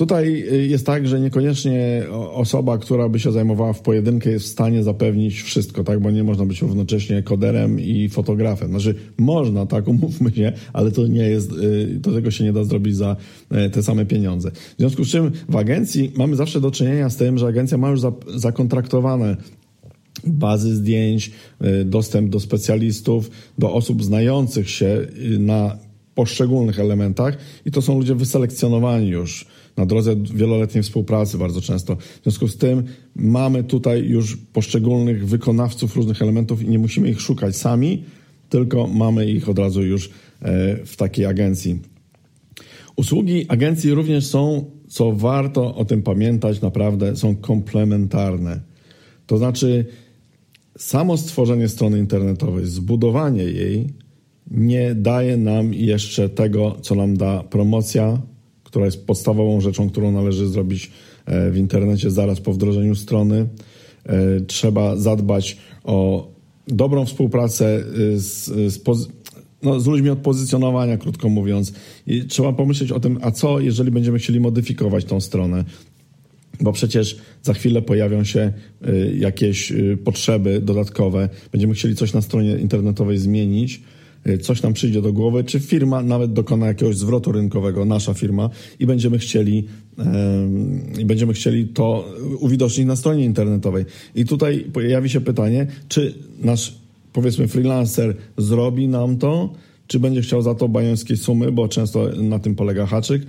Tutaj 0.00 0.44
y, 0.52 0.66
jest 0.66 0.86
tak, 0.86 1.08
że 1.08 1.20
niekoniecznie 1.20 2.02
osoba, 2.32 2.78
która 2.78 3.08
by 3.08 3.20
się 3.20 3.32
zajmowała 3.32 3.72
w 3.72 3.80
pojedynkę 3.80 4.30
jest 4.30 4.44
w 4.44 4.48
stanie 4.48 4.82
zapewnić 4.82 5.42
wszystko, 5.42 5.84
tak? 5.84 6.00
Bo 6.00 6.10
nie 6.10 6.24
można 6.24 6.46
być 6.46 6.62
równocześnie 6.62 7.22
koderem 7.22 7.80
i 7.80 8.08
fotografem. 8.08 8.68
Znaczy, 8.68 8.94
można, 9.18 9.66
tak, 9.66 9.88
umówmy 9.94 10.30
się, 10.30 10.52
ale 10.72 10.90
to 10.90 11.06
nie 11.06 11.22
jest, 11.22 11.52
y, 11.52 11.86
do 11.86 12.12
tego 12.12 12.30
się 12.30 12.44
nie 12.44 12.52
da 12.52 12.64
zrobić 12.64 12.96
za 12.96 13.16
y, 13.66 13.70
te 13.70 13.82
same 13.82 14.06
pieniądze. 14.06 14.50
W 14.50 14.74
związku 14.78 15.04
z 15.04 15.08
czym 15.08 15.30
w 15.48 15.56
agencji 15.56 16.12
mamy 16.16 16.36
zawsze 16.36 16.60
do 16.60 16.70
czynienia 16.70 17.10
z 17.10 17.16
tym, 17.16 17.38
że 17.38 17.46
agencja 17.46 17.78
ma 17.78 17.90
już 17.90 18.00
zakontraktowane 18.34 19.36
bazy 20.26 20.74
zdjęć, 20.74 21.30
dostęp 21.84 22.30
do 22.30 22.40
specjalistów, 22.40 23.30
do 23.58 23.72
osób 23.72 24.04
znających 24.04 24.70
się 24.70 25.06
na 25.38 25.78
poszczególnych 26.14 26.80
elementach 26.80 27.38
i 27.66 27.70
to 27.70 27.82
są 27.82 27.98
ludzie 27.98 28.14
wyselekcjonowani 28.14 29.08
już 29.08 29.46
na 29.76 29.86
drodze 29.86 30.16
wieloletniej 30.16 30.82
współpracy 30.82 31.38
bardzo 31.38 31.60
często. 31.60 31.96
W 31.96 32.22
związku 32.22 32.48
z 32.48 32.56
tym 32.56 32.82
mamy 33.14 33.64
tutaj 33.64 34.04
już 34.04 34.36
poszczególnych 34.36 35.28
wykonawców 35.28 35.96
różnych 35.96 36.22
elementów 36.22 36.62
i 36.62 36.68
nie 36.68 36.78
musimy 36.78 37.10
ich 37.10 37.20
szukać 37.20 37.56
sami, 37.56 38.04
tylko 38.48 38.86
mamy 38.86 39.30
ich 39.30 39.48
od 39.48 39.58
razu 39.58 39.82
już 39.82 40.10
e, 40.42 40.86
w 40.86 40.96
takiej 40.96 41.26
agencji. 41.26 41.78
Usługi 42.96 43.46
agencji 43.48 43.94
również 43.94 44.26
są, 44.26 44.70
co 44.88 45.12
warto 45.12 45.74
o 45.74 45.84
tym 45.84 46.02
pamiętać, 46.02 46.60
naprawdę 46.60 47.16
są 47.16 47.36
komplementarne. 47.36 48.60
To 49.26 49.38
znaczy, 49.38 49.86
samo 50.78 51.16
stworzenie 51.16 51.68
strony 51.68 51.98
internetowej, 51.98 52.66
zbudowanie 52.66 53.42
jej 53.42 53.99
nie 54.50 54.94
daje 54.94 55.36
nam 55.36 55.74
jeszcze 55.74 56.28
tego, 56.28 56.76
co 56.82 56.94
nam 56.94 57.16
da 57.16 57.42
promocja, 57.42 58.22
która 58.64 58.84
jest 58.84 59.06
podstawową 59.06 59.60
rzeczą, 59.60 59.90
którą 59.90 60.12
należy 60.12 60.48
zrobić 60.48 60.90
e, 61.26 61.50
w 61.50 61.56
internecie 61.56 62.10
zaraz 62.10 62.40
po 62.40 62.52
wdrożeniu 62.52 62.94
strony. 62.94 63.48
E, 64.06 64.40
trzeba 64.40 64.96
zadbać 64.96 65.56
o 65.84 66.28
dobrą 66.68 67.06
współpracę 67.06 67.76
e, 67.76 67.82
z, 68.18 68.44
z, 68.72 69.08
no, 69.62 69.80
z 69.80 69.86
ludźmi 69.86 70.10
od 70.10 70.18
pozycjonowania, 70.18 70.96
krótko 70.96 71.28
mówiąc. 71.28 71.72
I 72.06 72.24
trzeba 72.24 72.52
pomyśleć 72.52 72.92
o 72.92 73.00
tym, 73.00 73.18
a 73.22 73.30
co, 73.30 73.60
jeżeli 73.60 73.90
będziemy 73.90 74.18
chcieli 74.18 74.40
modyfikować 74.40 75.04
tą 75.04 75.20
stronę. 75.20 75.64
Bo 76.60 76.72
przecież 76.72 77.16
za 77.42 77.54
chwilę 77.54 77.82
pojawią 77.82 78.24
się 78.24 78.52
jakieś 79.18 79.72
potrzeby 80.04 80.60
dodatkowe, 80.60 81.28
będziemy 81.52 81.74
chcieli 81.74 81.96
coś 81.96 82.12
na 82.12 82.22
stronie 82.22 82.58
internetowej 82.58 83.18
zmienić 83.18 83.82
coś 84.40 84.62
nam 84.62 84.72
przyjdzie 84.72 85.02
do 85.02 85.12
głowy, 85.12 85.44
czy 85.44 85.60
firma 85.60 86.02
nawet 86.02 86.32
dokona 86.32 86.66
jakiegoś 86.66 86.96
zwrotu 86.96 87.32
rynkowego, 87.32 87.84
nasza 87.84 88.14
firma, 88.14 88.50
i 88.78 88.86
będziemy 88.86 89.18
chcieli, 89.18 89.66
i 90.98 91.04
będziemy 91.04 91.32
chcieli 91.32 91.68
to 91.68 92.08
uwidocznić 92.40 92.86
na 92.86 92.96
stronie 92.96 93.24
internetowej. 93.24 93.84
I 94.14 94.24
tutaj 94.24 94.66
pojawi 94.72 95.10
się 95.10 95.20
pytanie, 95.20 95.66
czy 95.88 96.14
nasz, 96.42 96.74
powiedzmy, 97.12 97.48
freelancer 97.48 98.16
zrobi 98.38 98.88
nam 98.88 99.16
to, 99.16 99.52
czy 99.86 100.00
będzie 100.00 100.22
chciał 100.22 100.42
za 100.42 100.54
to 100.54 100.68
bajońskie 100.68 101.16
sumy, 101.16 101.52
bo 101.52 101.68
często 101.68 102.08
na 102.16 102.38
tym 102.38 102.54
polega 102.54 102.86
haczyk, 102.86 103.22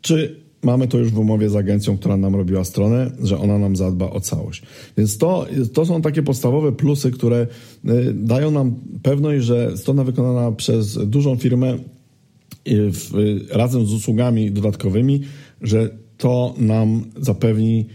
czy 0.00 0.45
mamy 0.62 0.88
to 0.88 0.98
już 0.98 1.10
w 1.10 1.18
umowie 1.18 1.50
z 1.50 1.56
agencją, 1.56 1.98
która 1.98 2.16
nam 2.16 2.34
robiła 2.34 2.64
stronę, 2.64 3.10
że 3.22 3.38
ona 3.38 3.58
nam 3.58 3.76
zadba 3.76 4.10
o 4.10 4.20
całość. 4.20 4.62
Więc 4.98 5.18
to, 5.18 5.46
to 5.72 5.86
są 5.86 6.02
takie 6.02 6.22
podstawowe 6.22 6.72
plusy, 6.72 7.10
które 7.10 7.46
y, 7.84 8.12
dają 8.14 8.50
nam 8.50 8.74
pewność, 9.02 9.44
że 9.44 9.76
strona 9.76 10.04
wykonana 10.04 10.52
przez 10.52 11.08
dużą 11.08 11.36
firmę 11.36 11.74
y, 11.74 11.78
w, 12.92 13.10
razem 13.50 13.86
z 13.86 13.92
usługami 13.92 14.50
dodatkowymi, 14.50 15.20
że 15.62 15.90
to 16.18 16.54
nam 16.58 17.04
zapewni 17.16 17.86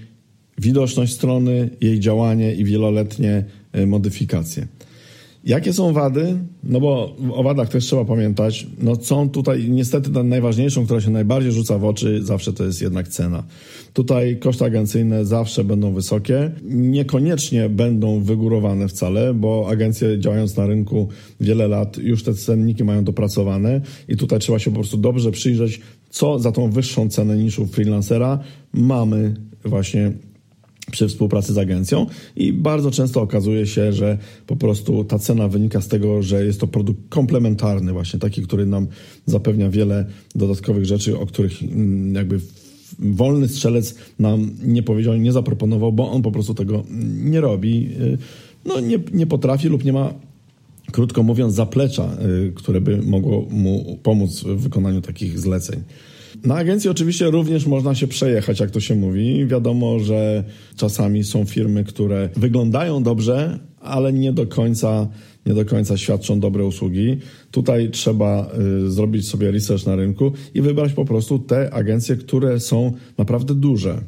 widoczność 0.57 1.13
strony, 1.13 1.69
jej 1.81 1.99
działanie 1.99 2.55
i 2.55 2.65
wieloletnie 2.65 3.45
y, 3.75 3.87
modyfikacje. 3.87 4.67
Jakie 5.43 5.73
są 5.73 5.93
wady? 5.93 6.37
No 6.63 6.79
bo 6.79 7.15
o 7.33 7.43
wadach 7.43 7.69
też 7.69 7.85
trzeba 7.85 8.05
pamiętać. 8.05 8.67
No 8.79 8.95
są 8.95 9.29
tutaj 9.29 9.69
niestety 9.69 10.23
najważniejszą, 10.23 10.85
która 10.85 11.01
się 11.01 11.09
najbardziej 11.09 11.51
rzuca 11.51 11.77
w 11.77 11.85
oczy, 11.85 12.23
zawsze 12.23 12.53
to 12.53 12.63
jest 12.63 12.81
jednak 12.81 13.07
cena. 13.07 13.43
Tutaj 13.93 14.39
koszty 14.39 14.65
agencyjne 14.65 15.25
zawsze 15.25 15.63
będą 15.63 15.93
wysokie, 15.93 16.51
niekoniecznie 16.63 17.69
będą 17.69 18.23
wygórowane 18.23 18.87
wcale, 18.87 19.33
bo 19.33 19.67
agencje 19.69 20.19
działając 20.19 20.57
na 20.57 20.67
rynku 20.67 21.07
wiele 21.39 21.67
lat 21.67 21.97
już 21.97 22.23
te 22.23 22.33
cenniki 22.33 22.83
mają 22.83 23.03
dopracowane 23.03 23.81
i 24.07 24.17
tutaj 24.17 24.39
trzeba 24.39 24.59
się 24.59 24.71
po 24.71 24.75
prostu 24.75 24.97
dobrze 24.97 25.31
przyjrzeć, 25.31 25.81
co 26.09 26.39
za 26.39 26.51
tą 26.51 26.71
wyższą 26.71 27.09
cenę 27.09 27.37
niż 27.37 27.59
u 27.59 27.67
freelancera 27.67 28.39
mamy 28.73 29.33
właśnie 29.65 30.11
przy 30.91 31.07
współpracy 31.07 31.53
z 31.53 31.57
agencją 31.57 32.05
i 32.35 32.53
bardzo 32.53 32.91
często 32.91 33.21
okazuje 33.21 33.67
się, 33.67 33.93
że 33.93 34.17
po 34.47 34.55
prostu 34.55 35.03
ta 35.03 35.19
cena 35.19 35.47
wynika 35.47 35.81
z 35.81 35.87
tego, 35.87 36.23
że 36.23 36.45
jest 36.45 36.59
to 36.59 36.67
produkt 36.67 36.99
komplementarny, 37.09 37.93
właśnie 37.93 38.19
taki, 38.19 38.41
który 38.41 38.65
nam 38.65 38.87
zapewnia 39.25 39.69
wiele 39.69 40.05
dodatkowych 40.35 40.85
rzeczy, 40.85 41.19
o 41.19 41.25
których 41.25 41.63
mm, 41.63 42.15
jakby 42.15 42.39
wolny 42.99 43.47
strzelec 43.47 43.95
nam 44.19 44.51
nie 44.63 44.83
powiedział, 44.83 45.15
nie 45.15 45.31
zaproponował, 45.31 45.93
bo 45.93 46.11
on 46.11 46.21
po 46.21 46.31
prostu 46.31 46.53
tego 46.53 46.83
nie 47.23 47.41
robi, 47.41 47.89
y, 48.01 48.17
no 48.65 48.79
nie, 48.79 48.99
nie 49.13 49.27
potrafi 49.27 49.67
lub 49.67 49.85
nie 49.85 49.93
ma 49.93 50.13
krótko 50.91 51.23
mówiąc, 51.23 51.53
zaplecza, 51.53 52.17
y, 52.47 52.51
które 52.55 52.81
by 52.81 52.97
mogło 52.97 53.45
mu 53.49 53.99
pomóc 54.03 54.43
w 54.43 54.61
wykonaniu 54.61 55.01
takich 55.01 55.39
zleceń. 55.39 55.83
Na 56.43 56.55
agencji 56.55 56.89
oczywiście 56.89 57.31
również 57.31 57.65
można 57.65 57.95
się 57.95 58.07
przejechać, 58.07 58.59
jak 58.59 58.71
to 58.71 58.79
się 58.79 58.95
mówi. 58.95 59.45
Wiadomo, 59.47 59.99
że 59.99 60.43
czasami 60.75 61.23
są 61.23 61.45
firmy, 61.45 61.83
które 61.83 62.29
wyglądają 62.35 63.03
dobrze, 63.03 63.59
ale 63.79 64.13
nie 64.13 64.33
do 64.33 64.47
końca, 64.47 65.07
nie 65.45 65.53
do 65.53 65.65
końca 65.65 65.97
świadczą 65.97 66.39
dobre 66.39 66.65
usługi. 66.65 67.17
Tutaj 67.51 67.89
trzeba 67.89 68.51
y, 68.85 68.91
zrobić 68.91 69.27
sobie 69.27 69.51
research 69.51 69.85
na 69.85 69.95
rynku 69.95 70.31
i 70.53 70.61
wybrać 70.61 70.93
po 70.93 71.05
prostu 71.05 71.39
te 71.39 71.73
agencje, 71.73 72.15
które 72.15 72.59
są 72.59 72.93
naprawdę 73.17 73.55
duże 73.55 74.01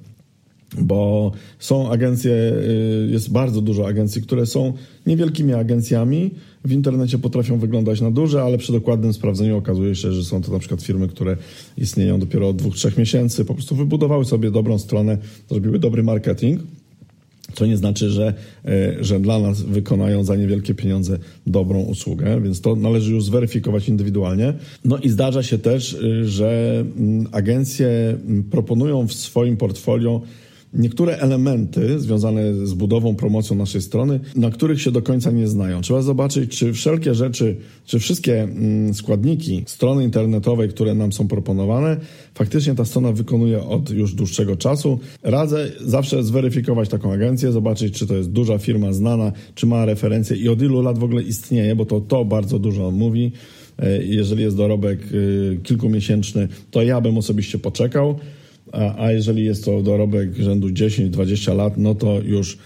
bo 0.81 1.31
są 1.59 1.91
agencje, 1.91 2.31
y, 2.31 3.09
jest 3.11 3.31
bardzo 3.31 3.61
dużo 3.61 3.87
agencji, 3.87 4.21
które 4.21 4.45
są 4.45 4.73
niewielkimi 5.07 5.53
agencjami. 5.53 6.31
W 6.65 6.71
internecie 6.71 7.19
potrafią 7.19 7.59
wyglądać 7.59 8.01
na 8.01 8.11
duże, 8.11 8.43
ale 8.43 8.57
przy 8.57 8.71
dokładnym 8.71 9.13
sprawdzeniu 9.13 9.57
okazuje 9.57 9.95
się, 9.95 10.11
że 10.11 10.23
są 10.23 10.41
to 10.41 10.51
na 10.51 10.59
przykład 10.59 10.81
firmy, 10.81 11.07
które 11.07 11.37
istnieją 11.77 12.19
dopiero 12.19 12.49
od 12.49 12.55
dwóch, 12.55 12.75
trzech 12.75 12.97
miesięcy, 12.97 13.45
po 13.45 13.53
prostu 13.53 13.75
wybudowały 13.75 14.25
sobie 14.25 14.51
dobrą 14.51 14.77
stronę, 14.77 15.17
zrobiły 15.49 15.79
dobry 15.79 16.03
marketing. 16.03 16.61
Co 17.53 17.65
nie 17.65 17.77
znaczy, 17.77 18.09
że, 18.09 18.33
y, 18.65 19.03
że 19.03 19.19
dla 19.19 19.39
nas 19.39 19.61
wykonają 19.61 20.23
za 20.23 20.35
niewielkie 20.35 20.75
pieniądze 20.75 21.19
dobrą 21.47 21.79
usługę, 21.79 22.41
więc 22.41 22.61
to 22.61 22.75
należy 22.75 23.13
już 23.13 23.23
zweryfikować 23.23 23.89
indywidualnie. 23.89 24.53
No 24.85 24.97
i 24.97 25.09
zdarza 25.09 25.43
się 25.43 25.57
też, 25.57 25.93
y, 25.93 26.29
że 26.29 26.83
mm, 26.97 27.27
agencje 27.31 27.87
mm, 27.87 28.43
proponują 28.43 29.07
w 29.07 29.13
swoim 29.13 29.57
portfolio 29.57 30.21
niektóre 30.73 31.17
elementy 31.17 31.99
związane 31.99 32.67
z 32.67 32.73
budową, 32.73 33.15
promocją 33.15 33.55
naszej 33.55 33.81
strony, 33.81 34.19
na 34.35 34.49
których 34.49 34.81
się 34.81 34.91
do 34.91 35.01
końca 35.01 35.31
nie 35.31 35.47
znają. 35.47 35.81
Trzeba 35.81 36.01
zobaczyć, 36.01 36.57
czy 36.57 36.73
wszelkie 36.73 37.15
rzeczy, 37.15 37.55
czy 37.85 37.99
wszystkie 37.99 38.41
mm, 38.41 38.93
składniki 38.93 39.63
strony 39.67 40.03
internetowej, 40.03 40.69
które 40.69 40.95
nam 40.95 41.13
są 41.13 41.27
proponowane, 41.27 41.97
faktycznie 42.35 42.75
ta 42.75 42.85
strona 42.85 43.11
wykonuje 43.11 43.63
od 43.63 43.89
już 43.89 44.13
dłuższego 44.13 44.55
czasu. 44.55 44.99
Radzę 45.23 45.71
zawsze 45.81 46.23
zweryfikować 46.23 46.89
taką 46.89 47.13
agencję, 47.13 47.51
zobaczyć, 47.51 47.99
czy 47.99 48.07
to 48.07 48.15
jest 48.15 48.31
duża 48.31 48.57
firma 48.57 48.93
znana, 48.93 49.31
czy 49.55 49.65
ma 49.65 49.85
referencje 49.85 50.37
i 50.37 50.49
od 50.49 50.61
ilu 50.61 50.81
lat 50.81 50.99
w 50.99 51.03
ogóle 51.03 51.23
istnieje, 51.23 51.75
bo 51.75 51.85
to, 51.85 52.01
to 52.01 52.25
bardzo 52.25 52.59
dużo 52.59 52.91
mówi. 52.91 53.31
E, 53.79 54.03
jeżeli 54.03 54.43
jest 54.43 54.57
dorobek 54.57 54.99
y, 55.13 55.59
kilkumiesięczny, 55.63 56.47
to 56.71 56.83
ja 56.83 57.01
bym 57.01 57.17
osobiście 57.17 57.59
poczekał 57.59 58.19
a, 58.73 59.11
jeżeli 59.11 59.45
jest 59.45 59.65
to 59.65 59.81
dorobek 59.81 60.35
rzędu 60.35 60.67
10-20 60.67 61.55
lat, 61.55 61.77
no 61.77 61.95
to 61.95 62.21
już 62.21 62.57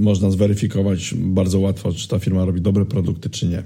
można 0.00 0.30
zweryfikować 0.30 1.14
bardzo 1.16 1.60
łatwo, 1.60 1.92
czy 1.92 2.08
ta 2.08 2.18
firma 2.18 2.44
robi 2.44 2.60
dobre 2.60 2.84
produkty, 2.84 3.30
czy 3.30 3.46
nie. 3.46 3.62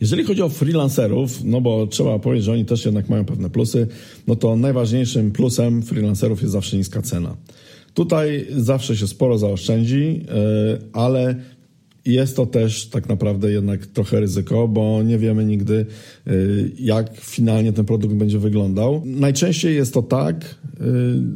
Jeżeli 0.00 0.24
chodzi 0.24 0.42
o 0.42 0.48
freelancerów, 0.48 1.44
no 1.44 1.60
bo 1.60 1.86
trzeba 1.86 2.18
powiedzieć, 2.18 2.44
że 2.44 2.52
oni 2.52 2.64
też 2.64 2.84
jednak 2.84 3.08
mają 3.08 3.24
pewne 3.24 3.50
plusy, 3.50 3.86
no 4.26 4.36
to 4.36 4.56
najważniejszym 4.56 5.30
plusem 5.30 5.82
freelancerów 5.82 6.40
jest 6.40 6.52
zawsze 6.52 6.76
niska 6.76 7.02
cena. 7.02 7.36
Tutaj 7.94 8.46
zawsze 8.56 8.96
się 8.96 9.06
sporo 9.06 9.38
zaoszczędzi, 9.38 10.20
y, 10.76 10.88
ale 10.92 11.34
jest 12.08 12.36
to 12.36 12.46
też 12.46 12.86
tak 12.86 13.08
naprawdę 13.08 13.52
jednak 13.52 13.86
trochę 13.86 14.20
ryzyko, 14.20 14.68
bo 14.68 15.02
nie 15.02 15.18
wiemy 15.18 15.44
nigdy, 15.44 15.86
y, 16.26 16.72
jak 16.78 17.20
finalnie 17.20 17.72
ten 17.72 17.84
produkt 17.84 18.14
będzie 18.14 18.38
wyglądał. 18.38 19.02
Najczęściej 19.04 19.76
jest 19.76 19.94
to 19.94 20.02
tak, 20.02 20.44
y, 20.44 20.84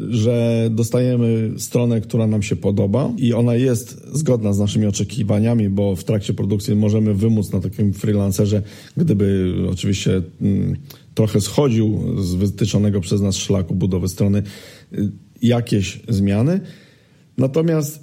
że 0.08 0.68
dostajemy 0.70 1.50
stronę, 1.56 2.00
która 2.00 2.26
nam 2.26 2.42
się 2.42 2.56
podoba 2.56 3.12
i 3.16 3.35
ona 3.35 3.54
jest 3.54 4.06
zgodna 4.12 4.52
z 4.52 4.58
naszymi 4.58 4.87
oczekiwaniami, 4.87 5.68
bo 5.68 5.96
w 5.96 6.04
trakcie 6.04 6.35
produkcji 6.35 6.74
możemy 6.74 7.14
wymóc 7.14 7.52
na 7.52 7.61
takim 7.61 7.92
freelancerze, 7.92 8.62
gdyby 8.96 9.54
oczywiście 9.70 10.22
mm, 10.40 10.76
trochę 11.14 11.40
schodził 11.40 12.00
z 12.22 12.35
wytyczonego 12.35 13.00
przez 13.00 13.20
nas 13.20 13.37
szlaku 13.37 13.74
budowy 13.74 14.08
strony, 14.08 14.42
y, 14.92 15.11
jakieś 15.42 16.00
zmiany. 16.08 16.61
Natomiast 17.38 18.01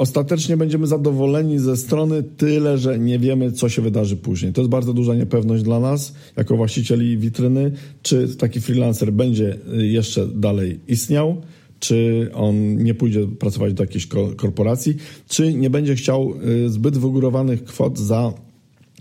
ostatecznie 0.00 0.56
będziemy 0.56 0.86
zadowoleni 0.86 1.58
ze 1.58 1.76
strony, 1.76 2.22
tyle 2.22 2.78
że 2.78 2.98
nie 2.98 3.18
wiemy, 3.18 3.52
co 3.52 3.68
się 3.68 3.82
wydarzy 3.82 4.16
później. 4.16 4.52
To 4.52 4.60
jest 4.60 4.70
bardzo 4.70 4.92
duża 4.92 5.14
niepewność 5.14 5.62
dla 5.62 5.80
nas, 5.80 6.14
jako 6.36 6.56
właścicieli 6.56 7.18
witryny, 7.18 7.72
czy 8.02 8.36
taki 8.36 8.60
freelancer 8.60 9.12
będzie 9.12 9.58
jeszcze 9.72 10.26
dalej 10.26 10.80
istniał, 10.88 11.36
czy 11.80 12.30
on 12.34 12.76
nie 12.76 12.94
pójdzie 12.94 13.26
pracować 13.26 13.74
do 13.74 13.82
jakiejś 13.82 14.06
korporacji, 14.36 14.96
czy 15.28 15.54
nie 15.54 15.70
będzie 15.70 15.94
chciał 15.94 16.34
y, 16.64 16.70
zbyt 16.70 16.98
wygórowanych 16.98 17.64
kwot 17.64 17.98
za 17.98 18.32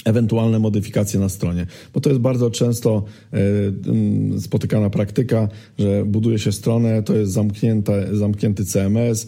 ewentualne 0.06 0.60
modyfikacje 0.60 1.20
na 1.20 1.30
stronie. 1.30 1.66
Bo 1.94 2.02
to 2.02 2.10
jest 2.10 2.22
bardzo 2.22 2.52
często 2.52 3.04
y, 4.38 4.42
spotykana 4.42 4.90
praktyka, 4.90 5.48
że 5.80 6.06
buduje 6.06 6.40
się 6.40 6.52
stronę, 6.52 7.04
to 7.04 7.16
jest 7.16 7.32
zamknięte, 7.32 8.08
zamknięty 8.12 8.66
CMS, 8.66 9.28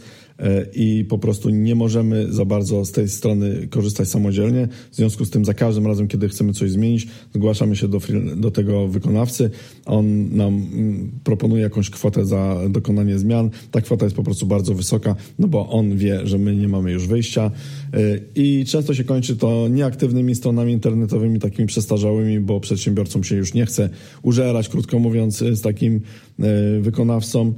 i 0.74 1.06
po 1.10 1.18
prostu 1.18 1.50
nie 1.50 1.76
możemy 1.76 2.34
za 2.34 2.46
bardzo 2.46 2.86
z 2.86 2.92
tej 2.92 3.10
strony 3.10 3.68
korzystać 3.68 4.08
samodzielnie. 4.10 4.68
W 4.92 4.96
związku 4.96 5.26
z 5.26 5.30
tym 5.30 5.46
za 5.46 5.54
każdym 5.54 5.88
razem, 5.88 6.08
kiedy 6.08 6.30
chcemy 6.30 6.54
coś 6.54 6.72
zmienić, 6.72 7.08
zgłaszamy 7.34 7.76
się 7.76 7.88
do, 7.88 8.00
do 8.36 8.52
tego 8.52 8.88
wykonawcy. 8.88 9.50
On 9.86 10.36
nam 10.36 10.54
mm, 10.54 11.12
proponuje 11.24 11.64
jakąś 11.64 11.90
kwotę 11.90 12.26
za 12.26 12.58
dokonanie 12.70 13.20
zmian. 13.20 13.50
Ta 13.72 13.82
kwota 13.82 14.06
jest 14.06 14.16
po 14.16 14.24
prostu 14.24 14.46
bardzo 14.46 14.74
wysoka, 14.74 15.16
no 15.40 15.48
bo 15.48 15.70
on 15.70 15.98
wie, 15.98 16.28
że 16.28 16.38
my 16.38 16.56
nie 16.56 16.68
mamy 16.68 16.92
już 16.92 17.08
wyjścia 17.08 17.52
e, 17.94 18.00
i 18.36 18.66
często 18.66 18.94
się 18.94 19.04
kończy 19.04 19.36
to 19.36 19.68
nieaktywnymi 19.68 20.36
stronami 20.36 20.74
internetowymi, 20.74 21.40
takimi 21.40 21.68
przestarzałymi, 21.68 22.40
bo 22.40 22.60
przedsiębiorcom 22.60 23.24
się 23.24 23.36
już 23.36 23.54
nie 23.54 23.66
chce 23.66 23.90
użerać, 24.22 24.70
krótko 24.70 25.00
mówiąc, 25.00 25.38
z 25.38 25.62
takim 25.62 26.02
e, 26.40 26.80
wykonawcą 26.82 27.54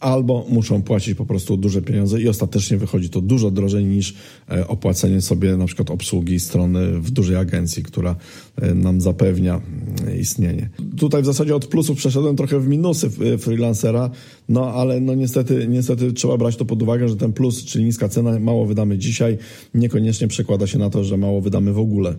albo 0.00 0.46
muszą 0.48 0.82
płacić 0.82 1.14
po 1.14 1.26
prostu 1.26 1.56
duże 1.56 1.82
pieniądze 1.82 2.20
i 2.20 2.28
ostatecznie 2.28 2.76
wychodzi 2.76 3.10
to 3.10 3.20
dużo 3.20 3.50
drożej 3.50 3.84
niż 3.84 4.14
e, 4.50 4.68
opłacenie 4.68 5.20
sobie 5.20 5.56
na 5.56 5.66
przykład 5.66 5.90
obsługi 5.90 6.40
strony 6.40 7.00
w 7.00 7.10
dużej 7.10 7.36
agencji, 7.36 7.82
która 7.82 8.16
e, 8.56 8.74
nam 8.74 9.00
zapewnia 9.00 9.60
mm, 10.00 10.20
istnienie. 10.20 10.68
Tutaj 10.96 11.22
w 11.22 11.26
zasadzie 11.26 11.56
od 11.56 11.66
plusów 11.66 11.96
przeszedłem 11.96 12.36
trochę 12.36 12.60
w 12.60 12.68
minusy 12.68 13.10
e, 13.34 13.38
freelancera, 13.38 14.10
no 14.48 14.72
ale 14.72 15.00
no 15.00 15.14
niestety, 15.14 15.66
niestety 15.68 16.12
trzeba 16.12 16.36
brać 16.36 16.56
to 16.56 16.64
pod 16.64 16.82
uwagę, 16.82 17.08
że 17.08 17.16
ten 17.16 17.32
plus, 17.32 17.64
czyli 17.64 17.84
niska 17.84 18.08
cena, 18.08 18.38
mało 18.38 18.66
wydamy 18.66 18.98
dzisiaj, 18.98 19.38
niekoniecznie 19.74 20.28
przekłada 20.28 20.66
się 20.66 20.78
na 20.78 20.90
to, 20.90 21.04
że 21.04 21.16
mało 21.16 21.40
wydamy 21.40 21.72
w 21.72 21.78
ogóle. 21.78 22.14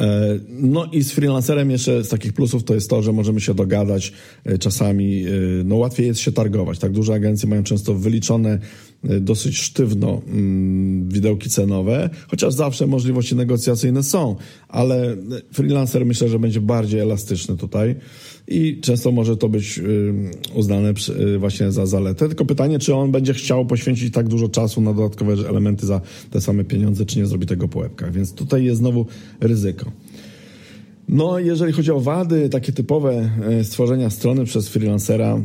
E, 0.00 0.38
no 0.48 0.86
i 0.92 1.02
z 1.02 1.12
freelancerem 1.12 1.70
jeszcze 1.70 2.04
z 2.04 2.08
takich 2.08 2.32
plusów 2.32 2.64
to 2.64 2.74
jest 2.74 2.90
to, 2.90 3.02
że 3.02 3.12
możemy 3.12 3.40
się 3.40 3.54
dogadać 3.54 4.12
e, 4.44 4.58
czasami, 4.58 5.24
e, 5.24 5.30
no 5.64 5.76
łatwiej 5.76 6.06
jest 6.06 6.20
się 6.20 6.32
targować, 6.32 6.78
tak? 6.78 6.92
Duże 6.92 7.14
agencje 7.14 7.48
mają 7.48 7.62
często 7.62 7.94
wyliczone 7.94 8.58
dosyć 9.20 9.58
sztywno 9.58 10.22
mm, 10.26 11.08
widełki 11.08 11.50
cenowe, 11.50 12.10
chociaż 12.28 12.54
zawsze 12.54 12.86
możliwości 12.86 13.36
negocjacyjne 13.36 14.02
są, 14.02 14.36
ale 14.68 15.16
freelancer 15.52 16.06
myślę, 16.06 16.28
że 16.28 16.38
będzie 16.38 16.60
bardziej 16.60 17.00
elastyczny 17.00 17.56
tutaj 17.56 17.94
i 18.48 18.80
często 18.80 19.12
może 19.12 19.36
to 19.36 19.48
być 19.48 19.80
uznane 20.54 20.92
właśnie 21.38 21.72
za 21.72 21.86
zaletę. 21.86 22.28
Tylko 22.28 22.44
pytanie, 22.44 22.78
czy 22.78 22.94
on 22.94 23.12
będzie 23.12 23.34
chciał 23.34 23.66
poświęcić 23.66 24.14
tak 24.14 24.28
dużo 24.28 24.48
czasu 24.48 24.80
na 24.80 24.94
dodatkowe 24.94 25.32
elementy 25.32 25.86
za 25.86 26.00
te 26.30 26.40
same 26.40 26.64
pieniądze, 26.64 27.06
czy 27.06 27.18
nie 27.18 27.26
zrobi 27.26 27.46
tego 27.46 27.68
po 27.68 27.78
łebkach. 27.78 28.12
Więc 28.12 28.34
tutaj 28.34 28.64
jest 28.64 28.78
znowu 28.78 29.06
ryzyko. 29.40 29.92
No, 31.08 31.38
jeżeli 31.38 31.72
chodzi 31.72 31.90
o 31.90 32.00
wady, 32.00 32.48
takie 32.48 32.72
typowe 32.72 33.30
e, 33.48 33.64
stworzenia 33.64 34.10
strony 34.10 34.44
przez 34.44 34.68
freelancera, 34.68 35.40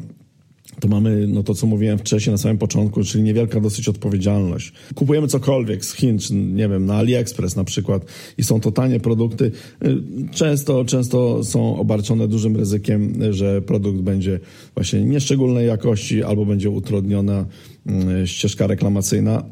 to 0.80 0.88
mamy 0.88 1.27
no 1.27 1.43
to, 1.43 1.53
co 1.53 1.67
mówiłem 1.67 1.97
wcześniej 1.97 2.32
na 2.32 2.38
samym 2.38 2.58
początku, 2.58 3.03
czyli 3.03 3.23
niewielka 3.23 3.60
dosyć 3.60 3.89
odpowiedzialność. 3.89 4.73
Kupujemy 4.95 5.27
cokolwiek 5.27 5.86
z 5.86 5.93
Chin, 5.93 6.19
czy 6.19 6.34
nie 6.34 6.69
wiem, 6.69 6.86
na 6.86 6.95
AliExpress 6.95 7.56
na 7.56 7.63
przykład 7.63 8.06
i 8.38 8.43
są 8.43 8.60
to 8.60 8.71
tanie 8.71 8.99
produkty. 8.99 9.51
E, 9.82 9.89
często, 10.32 10.86
często 10.86 11.43
są 11.43 11.80
obarczone 11.80 12.27
dużym 12.27 12.56
ryzykiem, 12.56 13.13
że 13.34 13.62
produkt 13.62 13.99
będzie 13.99 14.39
właśnie 14.75 15.01
nieszczególnej 15.01 15.67
jakości 15.67 16.23
albo 16.23 16.45
będzie 16.45 16.69
utrudniona 16.69 17.45
mm, 17.86 18.27
ścieżka 18.27 18.67
reklamacyjna, 18.67 19.43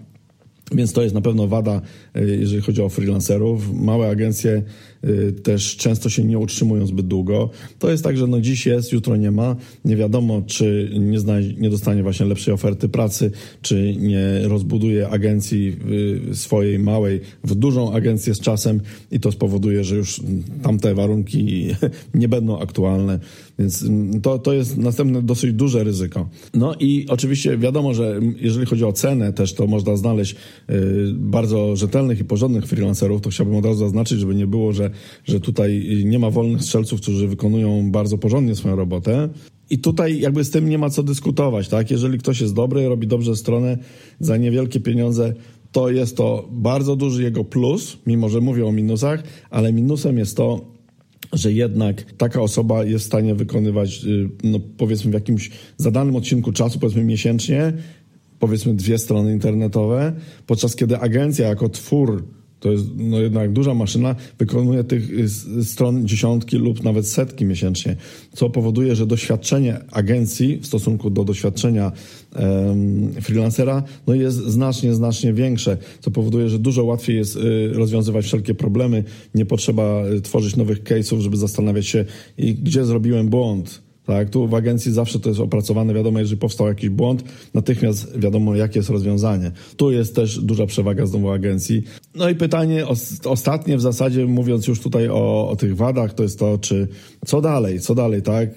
więc 0.71 0.93
to 0.93 1.03
jest 1.03 1.15
na 1.15 1.21
pewno 1.21 1.47
wada, 1.47 1.81
e, 2.15 2.25
jeżeli 2.25 2.61
chodzi 2.61 2.81
o 2.81 2.89
freelancerów. 2.89 3.73
Małe 3.73 4.09
agencje 4.09 4.63
Y, 5.09 5.33
też 5.33 5.77
często 5.77 6.09
się 6.09 6.23
nie 6.23 6.39
utrzymują 6.39 6.87
zbyt 6.87 7.07
długo. 7.07 7.49
To 7.79 7.91
jest 7.91 8.03
tak, 8.03 8.17
że 8.17 8.27
no 8.27 8.41
dziś 8.41 8.65
jest, 8.65 8.91
jutro 8.91 9.15
nie 9.15 9.31
ma. 9.31 9.55
Nie 9.85 9.95
wiadomo, 9.95 10.41
czy 10.47 10.89
nie, 10.99 11.17
nie 11.57 11.69
dostanie 11.69 12.03
właśnie 12.03 12.25
lepszej 12.25 12.53
oferty 12.53 12.89
pracy, 12.89 13.31
czy 13.61 13.95
nie 13.99 14.39
rozbuduje 14.43 15.09
agencji 15.09 15.75
y, 16.31 16.35
swojej 16.35 16.79
małej 16.79 17.21
w 17.43 17.55
dużą 17.55 17.93
agencję 17.93 18.35
z 18.35 18.39
czasem 18.39 18.81
i 19.11 19.19
to 19.19 19.31
spowoduje, 19.31 19.83
że 19.83 19.95
już 19.95 20.21
tamte 20.61 20.95
warunki 20.95 21.67
nie 22.13 22.27
będą 22.27 22.59
aktualne. 22.59 23.19
Więc 23.59 23.83
mm, 23.83 24.21
to, 24.21 24.39
to 24.39 24.53
jest 24.53 24.77
następne 24.77 25.21
dosyć 25.21 25.53
duże 25.53 25.83
ryzyko. 25.83 26.29
No 26.53 26.75
i 26.79 27.05
oczywiście 27.09 27.57
wiadomo, 27.57 27.93
że 27.93 28.19
jeżeli 28.39 28.65
chodzi 28.65 28.83
o 28.83 28.93
cenę 28.93 29.33
też, 29.33 29.53
to 29.53 29.67
można 29.67 29.95
znaleźć 29.95 30.35
bardzo 31.13 31.75
rzetelnych 31.75 32.19
i 32.19 32.23
porządnych 32.25 32.67
freelancerów. 32.67 33.21
To 33.21 33.29
chciałbym 33.29 33.55
od 33.55 33.65
razu 33.65 33.79
zaznaczyć, 33.79 34.19
żeby 34.19 34.35
nie 34.35 34.47
było, 34.47 34.73
że 34.73 34.89
że 35.25 35.39
tutaj 35.39 36.01
nie 36.05 36.19
ma 36.19 36.29
wolnych 36.29 36.61
strzelców, 36.61 37.01
którzy 37.01 37.27
wykonują 37.27 37.91
bardzo 37.91 38.17
porządnie 38.17 38.55
swoją 38.55 38.75
robotę. 38.75 39.29
I 39.69 39.79
tutaj 39.79 40.19
jakby 40.19 40.43
z 40.43 40.49
tym 40.49 40.69
nie 40.69 40.77
ma 40.77 40.89
co 40.89 41.03
dyskutować, 41.03 41.67
tak? 41.67 41.91
Jeżeli 41.91 42.17
ktoś 42.17 42.41
jest 42.41 42.53
dobry, 42.53 42.89
robi 42.89 43.07
dobrze 43.07 43.35
stronę 43.35 43.77
za 44.19 44.37
niewielkie 44.37 44.79
pieniądze, 44.79 45.33
to 45.71 45.89
jest 45.89 46.17
to 46.17 46.49
bardzo 46.51 46.95
duży 46.95 47.23
jego 47.23 47.43
plus, 47.43 47.97
mimo 48.07 48.29
że 48.29 48.41
mówię 48.41 48.65
o 48.65 48.71
minusach, 48.71 49.23
ale 49.49 49.73
minusem 49.73 50.17
jest 50.17 50.37
to, 50.37 50.75
że 51.33 51.51
jednak 51.51 52.13
taka 52.13 52.41
osoba 52.41 52.83
jest 52.83 53.05
w 53.05 53.07
stanie 53.07 53.35
wykonywać, 53.35 54.05
y, 54.05 54.29
no 54.43 54.59
powiedzmy 54.77 55.11
w 55.11 55.13
jakimś 55.13 55.51
zadanym 55.77 56.15
odcinku 56.15 56.51
czasu, 56.51 56.79
powiedzmy 56.79 57.03
miesięcznie, 57.03 57.73
powiedzmy 58.45 58.73
dwie 58.73 58.97
strony 58.97 59.33
internetowe, 59.33 60.13
podczas 60.47 60.75
kiedy 60.75 60.99
agencja 60.99 61.47
jako 61.47 61.69
twór 61.69 62.23
to 62.59 62.71
jest 62.71 62.85
no 62.95 63.19
jednak 63.19 63.53
duża 63.53 63.73
maszyna, 63.73 64.15
wykonuje 64.39 64.83
tych 64.83 65.09
y, 65.59 65.65
stron 65.65 66.07
dziesiątki 66.07 66.57
lub 66.57 66.83
nawet 66.83 67.07
setki 67.07 67.45
miesięcznie, 67.45 67.95
co 68.33 68.49
powoduje, 68.49 68.95
że 68.95 69.05
doświadczenie 69.05 69.79
agencji 69.91 70.57
w 70.57 70.65
stosunku 70.65 71.09
do 71.09 71.23
doświadczenia 71.23 71.91
um, 72.35 73.13
freelancera 73.21 73.83
no 74.07 74.13
jest 74.13 74.37
znacznie, 74.37 74.93
znacznie 74.93 75.33
większe, 75.33 75.77
co 75.99 76.11
powoduje, 76.11 76.49
że 76.49 76.59
dużo 76.59 76.83
łatwiej 76.83 77.15
jest 77.15 77.35
y, 77.35 77.69
rozwiązywać 77.73 78.25
wszelkie 78.25 78.55
problemy. 78.55 79.03
Nie 79.35 79.45
potrzeba 79.45 80.05
y, 80.07 80.21
tworzyć 80.21 80.55
nowych 80.55 80.83
case'ów, 80.83 81.19
żeby 81.19 81.37
zastanawiać 81.37 81.87
się, 81.87 82.05
gdzie 82.37 82.85
zrobiłem 82.85 83.29
błąd 83.29 83.84
tak, 84.05 84.29
tu 84.29 84.47
w 84.47 84.53
agencji 84.53 84.91
zawsze 84.91 85.19
to 85.19 85.29
jest 85.29 85.41
opracowane, 85.41 85.93
wiadomo, 85.93 86.19
jeżeli 86.19 86.37
powstał 86.37 86.67
jakiś 86.67 86.89
błąd, 86.89 87.23
natychmiast 87.53 88.19
wiadomo, 88.19 88.55
jakie 88.55 88.79
jest 88.79 88.89
rozwiązanie. 88.89 89.51
Tu 89.77 89.91
jest 89.91 90.15
też 90.15 90.39
duża 90.39 90.65
przewaga 90.65 91.05
znowu 91.05 91.29
agencji. 91.29 91.83
No 92.15 92.29
i 92.29 92.35
pytanie 92.35 92.85
ostatnie 93.25 93.77
w 93.77 93.81
zasadzie, 93.81 94.25
mówiąc 94.25 94.67
już 94.67 94.79
tutaj 94.79 95.09
o, 95.09 95.49
o 95.49 95.55
tych 95.55 95.75
wadach, 95.75 96.13
to 96.13 96.23
jest 96.23 96.39
to, 96.39 96.57
czy 96.57 96.87
co 97.25 97.41
dalej, 97.41 97.79
co 97.79 97.95
dalej, 97.95 98.21
tak? 98.21 98.49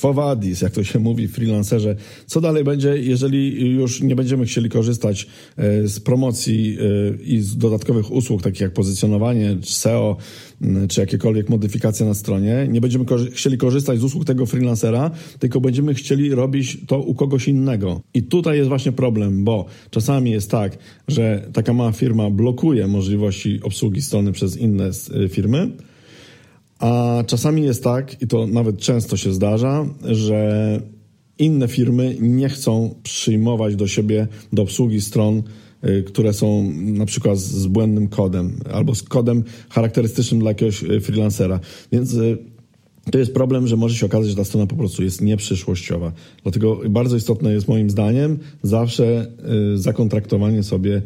Quo 0.00 0.14
vadis, 0.14 0.60
jak 0.60 0.72
to 0.72 0.84
się 0.84 0.98
mówi 1.08 1.28
w 1.28 1.34
freelancerze, 1.34 1.96
co 2.26 2.40
dalej 2.40 2.64
będzie, 2.64 2.98
jeżeli 2.98 3.70
już 3.70 4.02
nie 4.02 4.16
będziemy 4.16 4.44
chcieli 4.44 4.68
korzystać 4.68 5.26
e, 5.56 5.88
z 5.88 6.00
promocji 6.00 6.78
e, 6.80 7.22
i 7.22 7.40
z 7.40 7.56
dodatkowych 7.56 8.10
usług, 8.10 8.42
takich 8.42 8.60
jak 8.60 8.72
pozycjonowanie, 8.72 9.56
SEO, 9.62 10.16
czy 10.88 11.00
jakiekolwiek 11.00 11.48
modyfikacje 11.48 12.06
na 12.06 12.14
stronie, 12.14 12.68
nie 12.70 12.80
będziemy 12.80 13.04
chcieli 13.32 13.58
korzystać 13.58 13.98
z 13.98 14.04
usług 14.04 14.24
tego 14.24 14.46
freelancera, 14.46 15.10
tylko 15.38 15.60
będziemy 15.60 15.94
chcieli 15.94 16.34
robić 16.34 16.78
to 16.86 16.98
u 16.98 17.14
kogoś 17.14 17.48
innego. 17.48 18.00
I 18.14 18.22
tutaj 18.22 18.56
jest 18.56 18.68
właśnie 18.68 18.92
problem, 18.92 19.44
bo 19.44 19.66
czasami 19.90 20.30
jest 20.30 20.50
tak, 20.50 20.78
że 21.08 21.48
taka 21.52 21.72
mała 21.72 21.92
firma 21.92 22.30
blokuje 22.30 22.86
możliwości 22.86 23.60
obsługi 23.62 24.02
strony 24.02 24.32
przez 24.32 24.56
inne 24.56 24.90
y, 25.24 25.28
firmy, 25.28 25.70
a 26.78 27.24
czasami 27.26 27.62
jest 27.62 27.84
tak, 27.84 28.22
i 28.22 28.26
to 28.26 28.46
nawet 28.46 28.78
często 28.78 29.16
się 29.16 29.32
zdarza, 29.32 29.86
że 30.04 30.80
inne 31.38 31.68
firmy 31.68 32.16
nie 32.20 32.48
chcą 32.48 32.94
przyjmować 33.02 33.76
do 33.76 33.86
siebie 33.86 34.28
do 34.52 34.62
obsługi 34.62 35.00
stron 35.00 35.38
Y, 35.38 35.69
które 36.06 36.32
są 36.32 36.72
na 36.72 37.06
przykład 37.06 37.38
z 37.38 37.66
błędnym 37.66 38.08
kodem 38.08 38.60
albo 38.72 38.94
z 38.94 39.02
kodem 39.02 39.44
charakterystycznym 39.70 40.40
dla 40.40 40.50
jakiegoś 40.50 40.82
y, 40.82 41.00
freelancera. 41.00 41.60
Więc 41.92 42.14
y, 42.14 42.38
to 43.10 43.18
jest 43.18 43.34
problem, 43.34 43.66
że 43.66 43.76
może 43.76 43.94
się 43.94 44.06
okazać, 44.06 44.30
że 44.30 44.36
ta 44.36 44.44
strona 44.44 44.66
po 44.66 44.76
prostu 44.76 45.02
jest 45.02 45.20
nieprzyszłościowa. 45.20 46.12
Dlatego 46.42 46.80
bardzo 46.90 47.16
istotne 47.16 47.52
jest 47.52 47.68
moim 47.68 47.90
zdaniem 47.90 48.38
zawsze 48.62 49.32
zakontraktowanie 49.74 50.62
sobie 50.62 51.02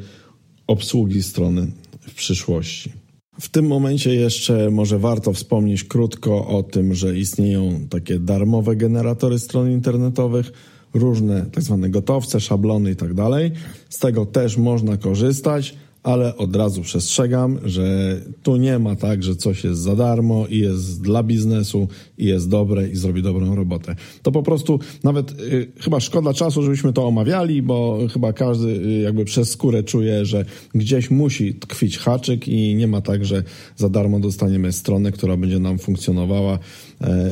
obsługi 0.67 1.23
strony 1.23 1.67
w 2.01 2.15
przyszłości. 2.15 2.93
W 3.41 3.49
tym 3.49 3.67
momencie 3.67 4.15
jeszcze 4.15 4.71
może 4.71 4.99
warto 4.99 5.33
wspomnieć 5.33 5.85
krótko 5.85 6.47
o 6.47 6.63
tym, 6.63 6.95
że 6.95 7.19
istnieją 7.19 7.81
takie 7.91 8.19
darmowe 8.19 8.77
generatory 8.77 9.39
stron 9.39 9.71
internetowych, 9.71 10.53
różne 10.95 11.47
tak 11.53 11.65
zwane 11.65 11.91
gotowce, 11.91 12.41
szablony 12.41 12.91
i 12.91 12.97
tak 12.97 13.15
dalej. 13.15 13.53
Z 13.89 13.99
tego 13.99 14.27
też 14.27 14.57
można 14.57 14.97
korzystać 14.97 15.75
ale 16.05 16.37
od 16.37 16.57
razu 16.57 16.83
przestrzegam, 16.83 17.59
że 17.65 18.17
tu 18.43 18.57
nie 18.57 18.79
ma 18.79 18.97
tak, 18.97 19.23
że 19.23 19.37
coś 19.37 19.65
jest 19.65 19.81
za 19.81 19.97
darmo 19.97 20.47
i 20.47 20.59
jest 20.59 21.03
dla 21.03 21.23
biznesu 21.23 21.89
i 22.19 22.25
jest 22.25 22.49
dobre 22.49 22.89
i 22.89 22.97
zrobi 22.97 23.23
dobrą 23.23 23.55
robotę. 23.55 23.97
To 24.23 24.33
po 24.33 24.43
prostu 24.43 24.81
nawet 25.05 25.41
y, 25.41 25.73
chyba 25.81 26.01
szkoda 26.01 26.35
czasu, 26.35 26.63
żebyśmy 26.63 26.93
to 26.93 27.07
omawiali, 27.07 27.63
bo 27.63 27.99
chyba 28.13 28.33
każdy 28.33 28.69
y, 28.69 29.01
jakby 29.01 29.25
przez 29.25 29.51
skórę 29.51 29.83
czuje, 29.83 30.27
że 30.27 30.45
gdzieś 30.75 31.11
musi 31.11 31.55
tkwić 31.55 31.99
haczyk 31.99 32.49
i 32.49 32.75
nie 32.75 32.87
ma 32.87 33.01
tak, 33.01 33.25
że 33.25 33.43
za 33.77 33.89
darmo 33.89 34.21
dostaniemy 34.21 34.73
stronę, 34.73 35.13
która 35.13 35.37
będzie 35.37 35.59
nam 35.59 35.79
funkcjonowała 35.79 36.59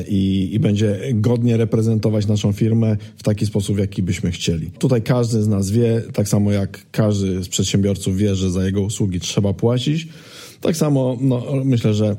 i, 0.07 0.49
i 0.53 0.59
będzie 0.59 0.99
godnie 1.13 1.57
reprezentować 1.57 2.27
naszą 2.27 2.51
firmę 2.51 2.97
w 3.17 3.23
taki 3.23 3.45
sposób, 3.45 3.79
jaki 3.79 4.03
byśmy 4.03 4.31
chcieli. 4.31 4.71
Tutaj 4.71 5.01
każdy 5.01 5.43
z 5.43 5.47
nas 5.47 5.71
wie, 5.71 6.01
tak 6.13 6.27
samo 6.27 6.51
jak 6.51 6.85
każdy 6.91 7.43
z 7.43 7.49
przedsiębiorców 7.49 8.17
wie, 8.17 8.35
że 8.35 8.51
za 8.51 8.65
jego 8.65 8.81
usługi 8.81 9.19
trzeba 9.19 9.53
płacić. 9.53 10.07
Tak 10.61 10.77
samo 10.77 11.17
no, 11.21 11.43
myślę, 11.65 11.93
że 11.93 12.15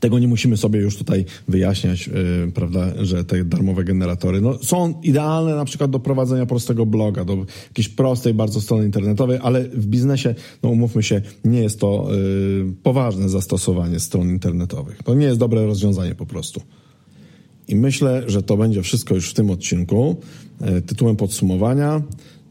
tego 0.00 0.18
nie 0.18 0.28
musimy 0.28 0.56
sobie 0.56 0.80
już 0.80 0.96
tutaj 0.96 1.24
wyjaśniać, 1.48 2.06
yy, 2.06 2.52
prawda, 2.54 3.04
że 3.04 3.24
te 3.24 3.44
darmowe 3.44 3.84
generatory 3.84 4.40
no, 4.40 4.58
są 4.62 5.00
idealne 5.02 5.56
na 5.56 5.64
przykład 5.64 5.90
do 5.90 5.98
prowadzenia 5.98 6.46
prostego 6.46 6.86
bloga, 6.86 7.24
do 7.24 7.36
jakiejś 7.68 7.88
prostej 7.88 8.34
bardzo 8.34 8.60
strony 8.60 8.84
internetowej, 8.84 9.38
ale 9.42 9.64
w 9.64 9.86
biznesie, 9.86 10.34
no 10.62 10.70
umówmy 10.70 11.02
się, 11.02 11.22
nie 11.44 11.60
jest 11.60 11.80
to 11.80 12.08
yy, 12.10 12.72
poważne 12.82 13.28
zastosowanie 13.28 14.00
stron 14.00 14.28
internetowych. 14.28 15.02
To 15.02 15.14
nie 15.14 15.26
jest 15.26 15.38
dobre 15.38 15.66
rozwiązanie 15.66 16.14
po 16.14 16.26
prostu. 16.26 16.62
I 17.68 17.76
myślę, 17.76 18.22
że 18.26 18.42
to 18.42 18.56
będzie 18.56 18.82
wszystko 18.82 19.14
już 19.14 19.30
w 19.30 19.34
tym 19.34 19.50
odcinku. 19.50 20.16
Yy, 20.60 20.82
tytułem 20.82 21.16
podsumowania 21.16 22.02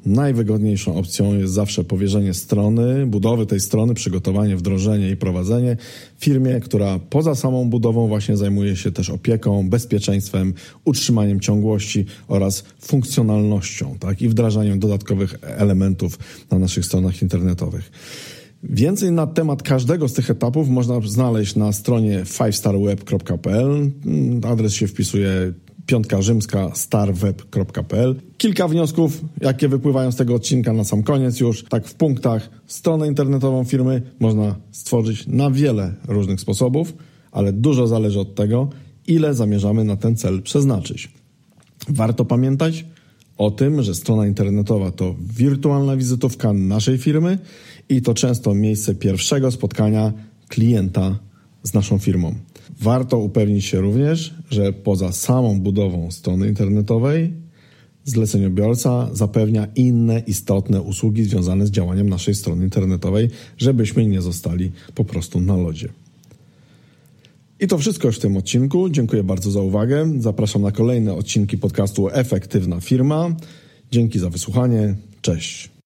Najwygodniejszą 0.07 0.95
opcją 0.95 1.37
jest 1.37 1.53
zawsze 1.53 1.83
powierzenie 1.83 2.33
strony, 2.33 3.05
budowy 3.05 3.45
tej 3.45 3.59
strony, 3.59 3.93
przygotowanie, 3.93 4.55
wdrożenie 4.55 5.09
i 5.09 5.15
prowadzenie 5.15 5.77
firmie, 6.19 6.59
która 6.59 6.99
poza 6.99 7.35
samą 7.35 7.69
budową 7.69 8.07
właśnie 8.07 8.37
zajmuje 8.37 8.75
się 8.75 8.91
też 8.91 9.09
opieką, 9.09 9.69
bezpieczeństwem, 9.69 10.53
utrzymaniem 10.85 11.39
ciągłości 11.39 12.05
oraz 12.27 12.63
funkcjonalnością, 12.79 13.95
tak, 13.99 14.21
i 14.21 14.29
wdrażaniem 14.29 14.79
dodatkowych 14.79 15.35
elementów 15.41 16.19
na 16.51 16.59
naszych 16.59 16.85
stronach 16.85 17.21
internetowych. 17.21 17.91
Więcej 18.63 19.11
na 19.11 19.27
temat 19.27 19.63
każdego 19.63 20.07
z 20.07 20.13
tych 20.13 20.29
etapów 20.29 20.69
można 20.69 21.01
znaleźć 21.01 21.55
na 21.55 21.71
stronie 21.71 22.21
fivestarweb.pl. 22.25 23.91
Adres 24.43 24.73
się 24.73 24.87
wpisuje 24.87 25.53
piątka 25.87 26.21
rzymska 26.21 26.71
starweb.pl. 26.75 28.15
Kilka 28.37 28.67
wniosków, 28.67 29.21
jakie 29.41 29.67
wypływają 29.67 30.11
z 30.11 30.15
tego 30.15 30.35
odcinka 30.35 30.73
na 30.73 30.83
sam 30.83 31.03
koniec 31.03 31.39
już. 31.39 31.63
Tak 31.63 31.87
w 31.87 31.93
punktach, 31.93 32.49
stronę 32.67 33.07
internetową 33.07 33.63
firmy 33.63 34.01
można 34.19 34.55
stworzyć 34.71 35.27
na 35.27 35.51
wiele 35.51 35.93
różnych 36.07 36.41
sposobów, 36.41 36.93
ale 37.31 37.53
dużo 37.53 37.87
zależy 37.87 38.19
od 38.19 38.35
tego, 38.35 38.69
ile 39.07 39.33
zamierzamy 39.33 39.83
na 39.83 39.95
ten 39.95 40.15
cel 40.15 40.41
przeznaczyć. 40.41 41.11
Warto 41.89 42.25
pamiętać 42.25 42.85
o 43.37 43.51
tym, 43.51 43.83
że 43.83 43.95
strona 43.95 44.27
internetowa 44.27 44.91
to 44.91 45.15
wirtualna 45.19 45.97
wizytówka 45.97 46.53
naszej 46.53 46.97
firmy 46.97 47.37
i 47.89 48.01
to 48.01 48.13
często 48.13 48.53
miejsce 48.53 48.95
pierwszego 48.95 49.51
spotkania 49.51 50.13
klienta 50.47 51.19
z 51.63 51.73
naszą 51.73 51.97
firmą. 51.97 52.35
Warto 52.81 53.17
upewnić 53.17 53.65
się 53.65 53.81
również, 53.81 54.33
że 54.49 54.73
poza 54.73 55.11
samą 55.11 55.59
budową 55.59 56.11
strony 56.11 56.47
internetowej 56.47 57.33
zleceniobiorca 58.07 59.09
zapewnia 59.13 59.67
inne 59.75 60.19
istotne 60.27 60.81
usługi 60.81 61.23
związane 61.23 61.67
z 61.67 61.71
działaniem 61.71 62.09
naszej 62.09 62.35
strony 62.35 62.63
internetowej, 62.63 63.29
żebyśmy 63.57 64.05
nie 64.05 64.21
zostali 64.21 64.71
po 64.95 65.05
prostu 65.05 65.39
na 65.41 65.57
lodzie. 65.57 65.89
I 67.59 67.67
to 67.67 67.77
wszystko 67.77 68.07
już 68.07 68.17
w 68.17 68.19
tym 68.19 68.37
odcinku. 68.37 68.89
Dziękuję 68.89 69.23
bardzo 69.23 69.51
za 69.51 69.61
uwagę. 69.61 70.11
Zapraszam 70.19 70.61
na 70.61 70.71
kolejne 70.71 71.13
odcinki 71.13 71.57
podcastu 71.57 72.09
Efektywna 72.09 72.81
Firma. 72.81 73.35
Dzięki 73.91 74.19
za 74.19 74.29
wysłuchanie. 74.29 74.95
Cześć. 75.21 75.76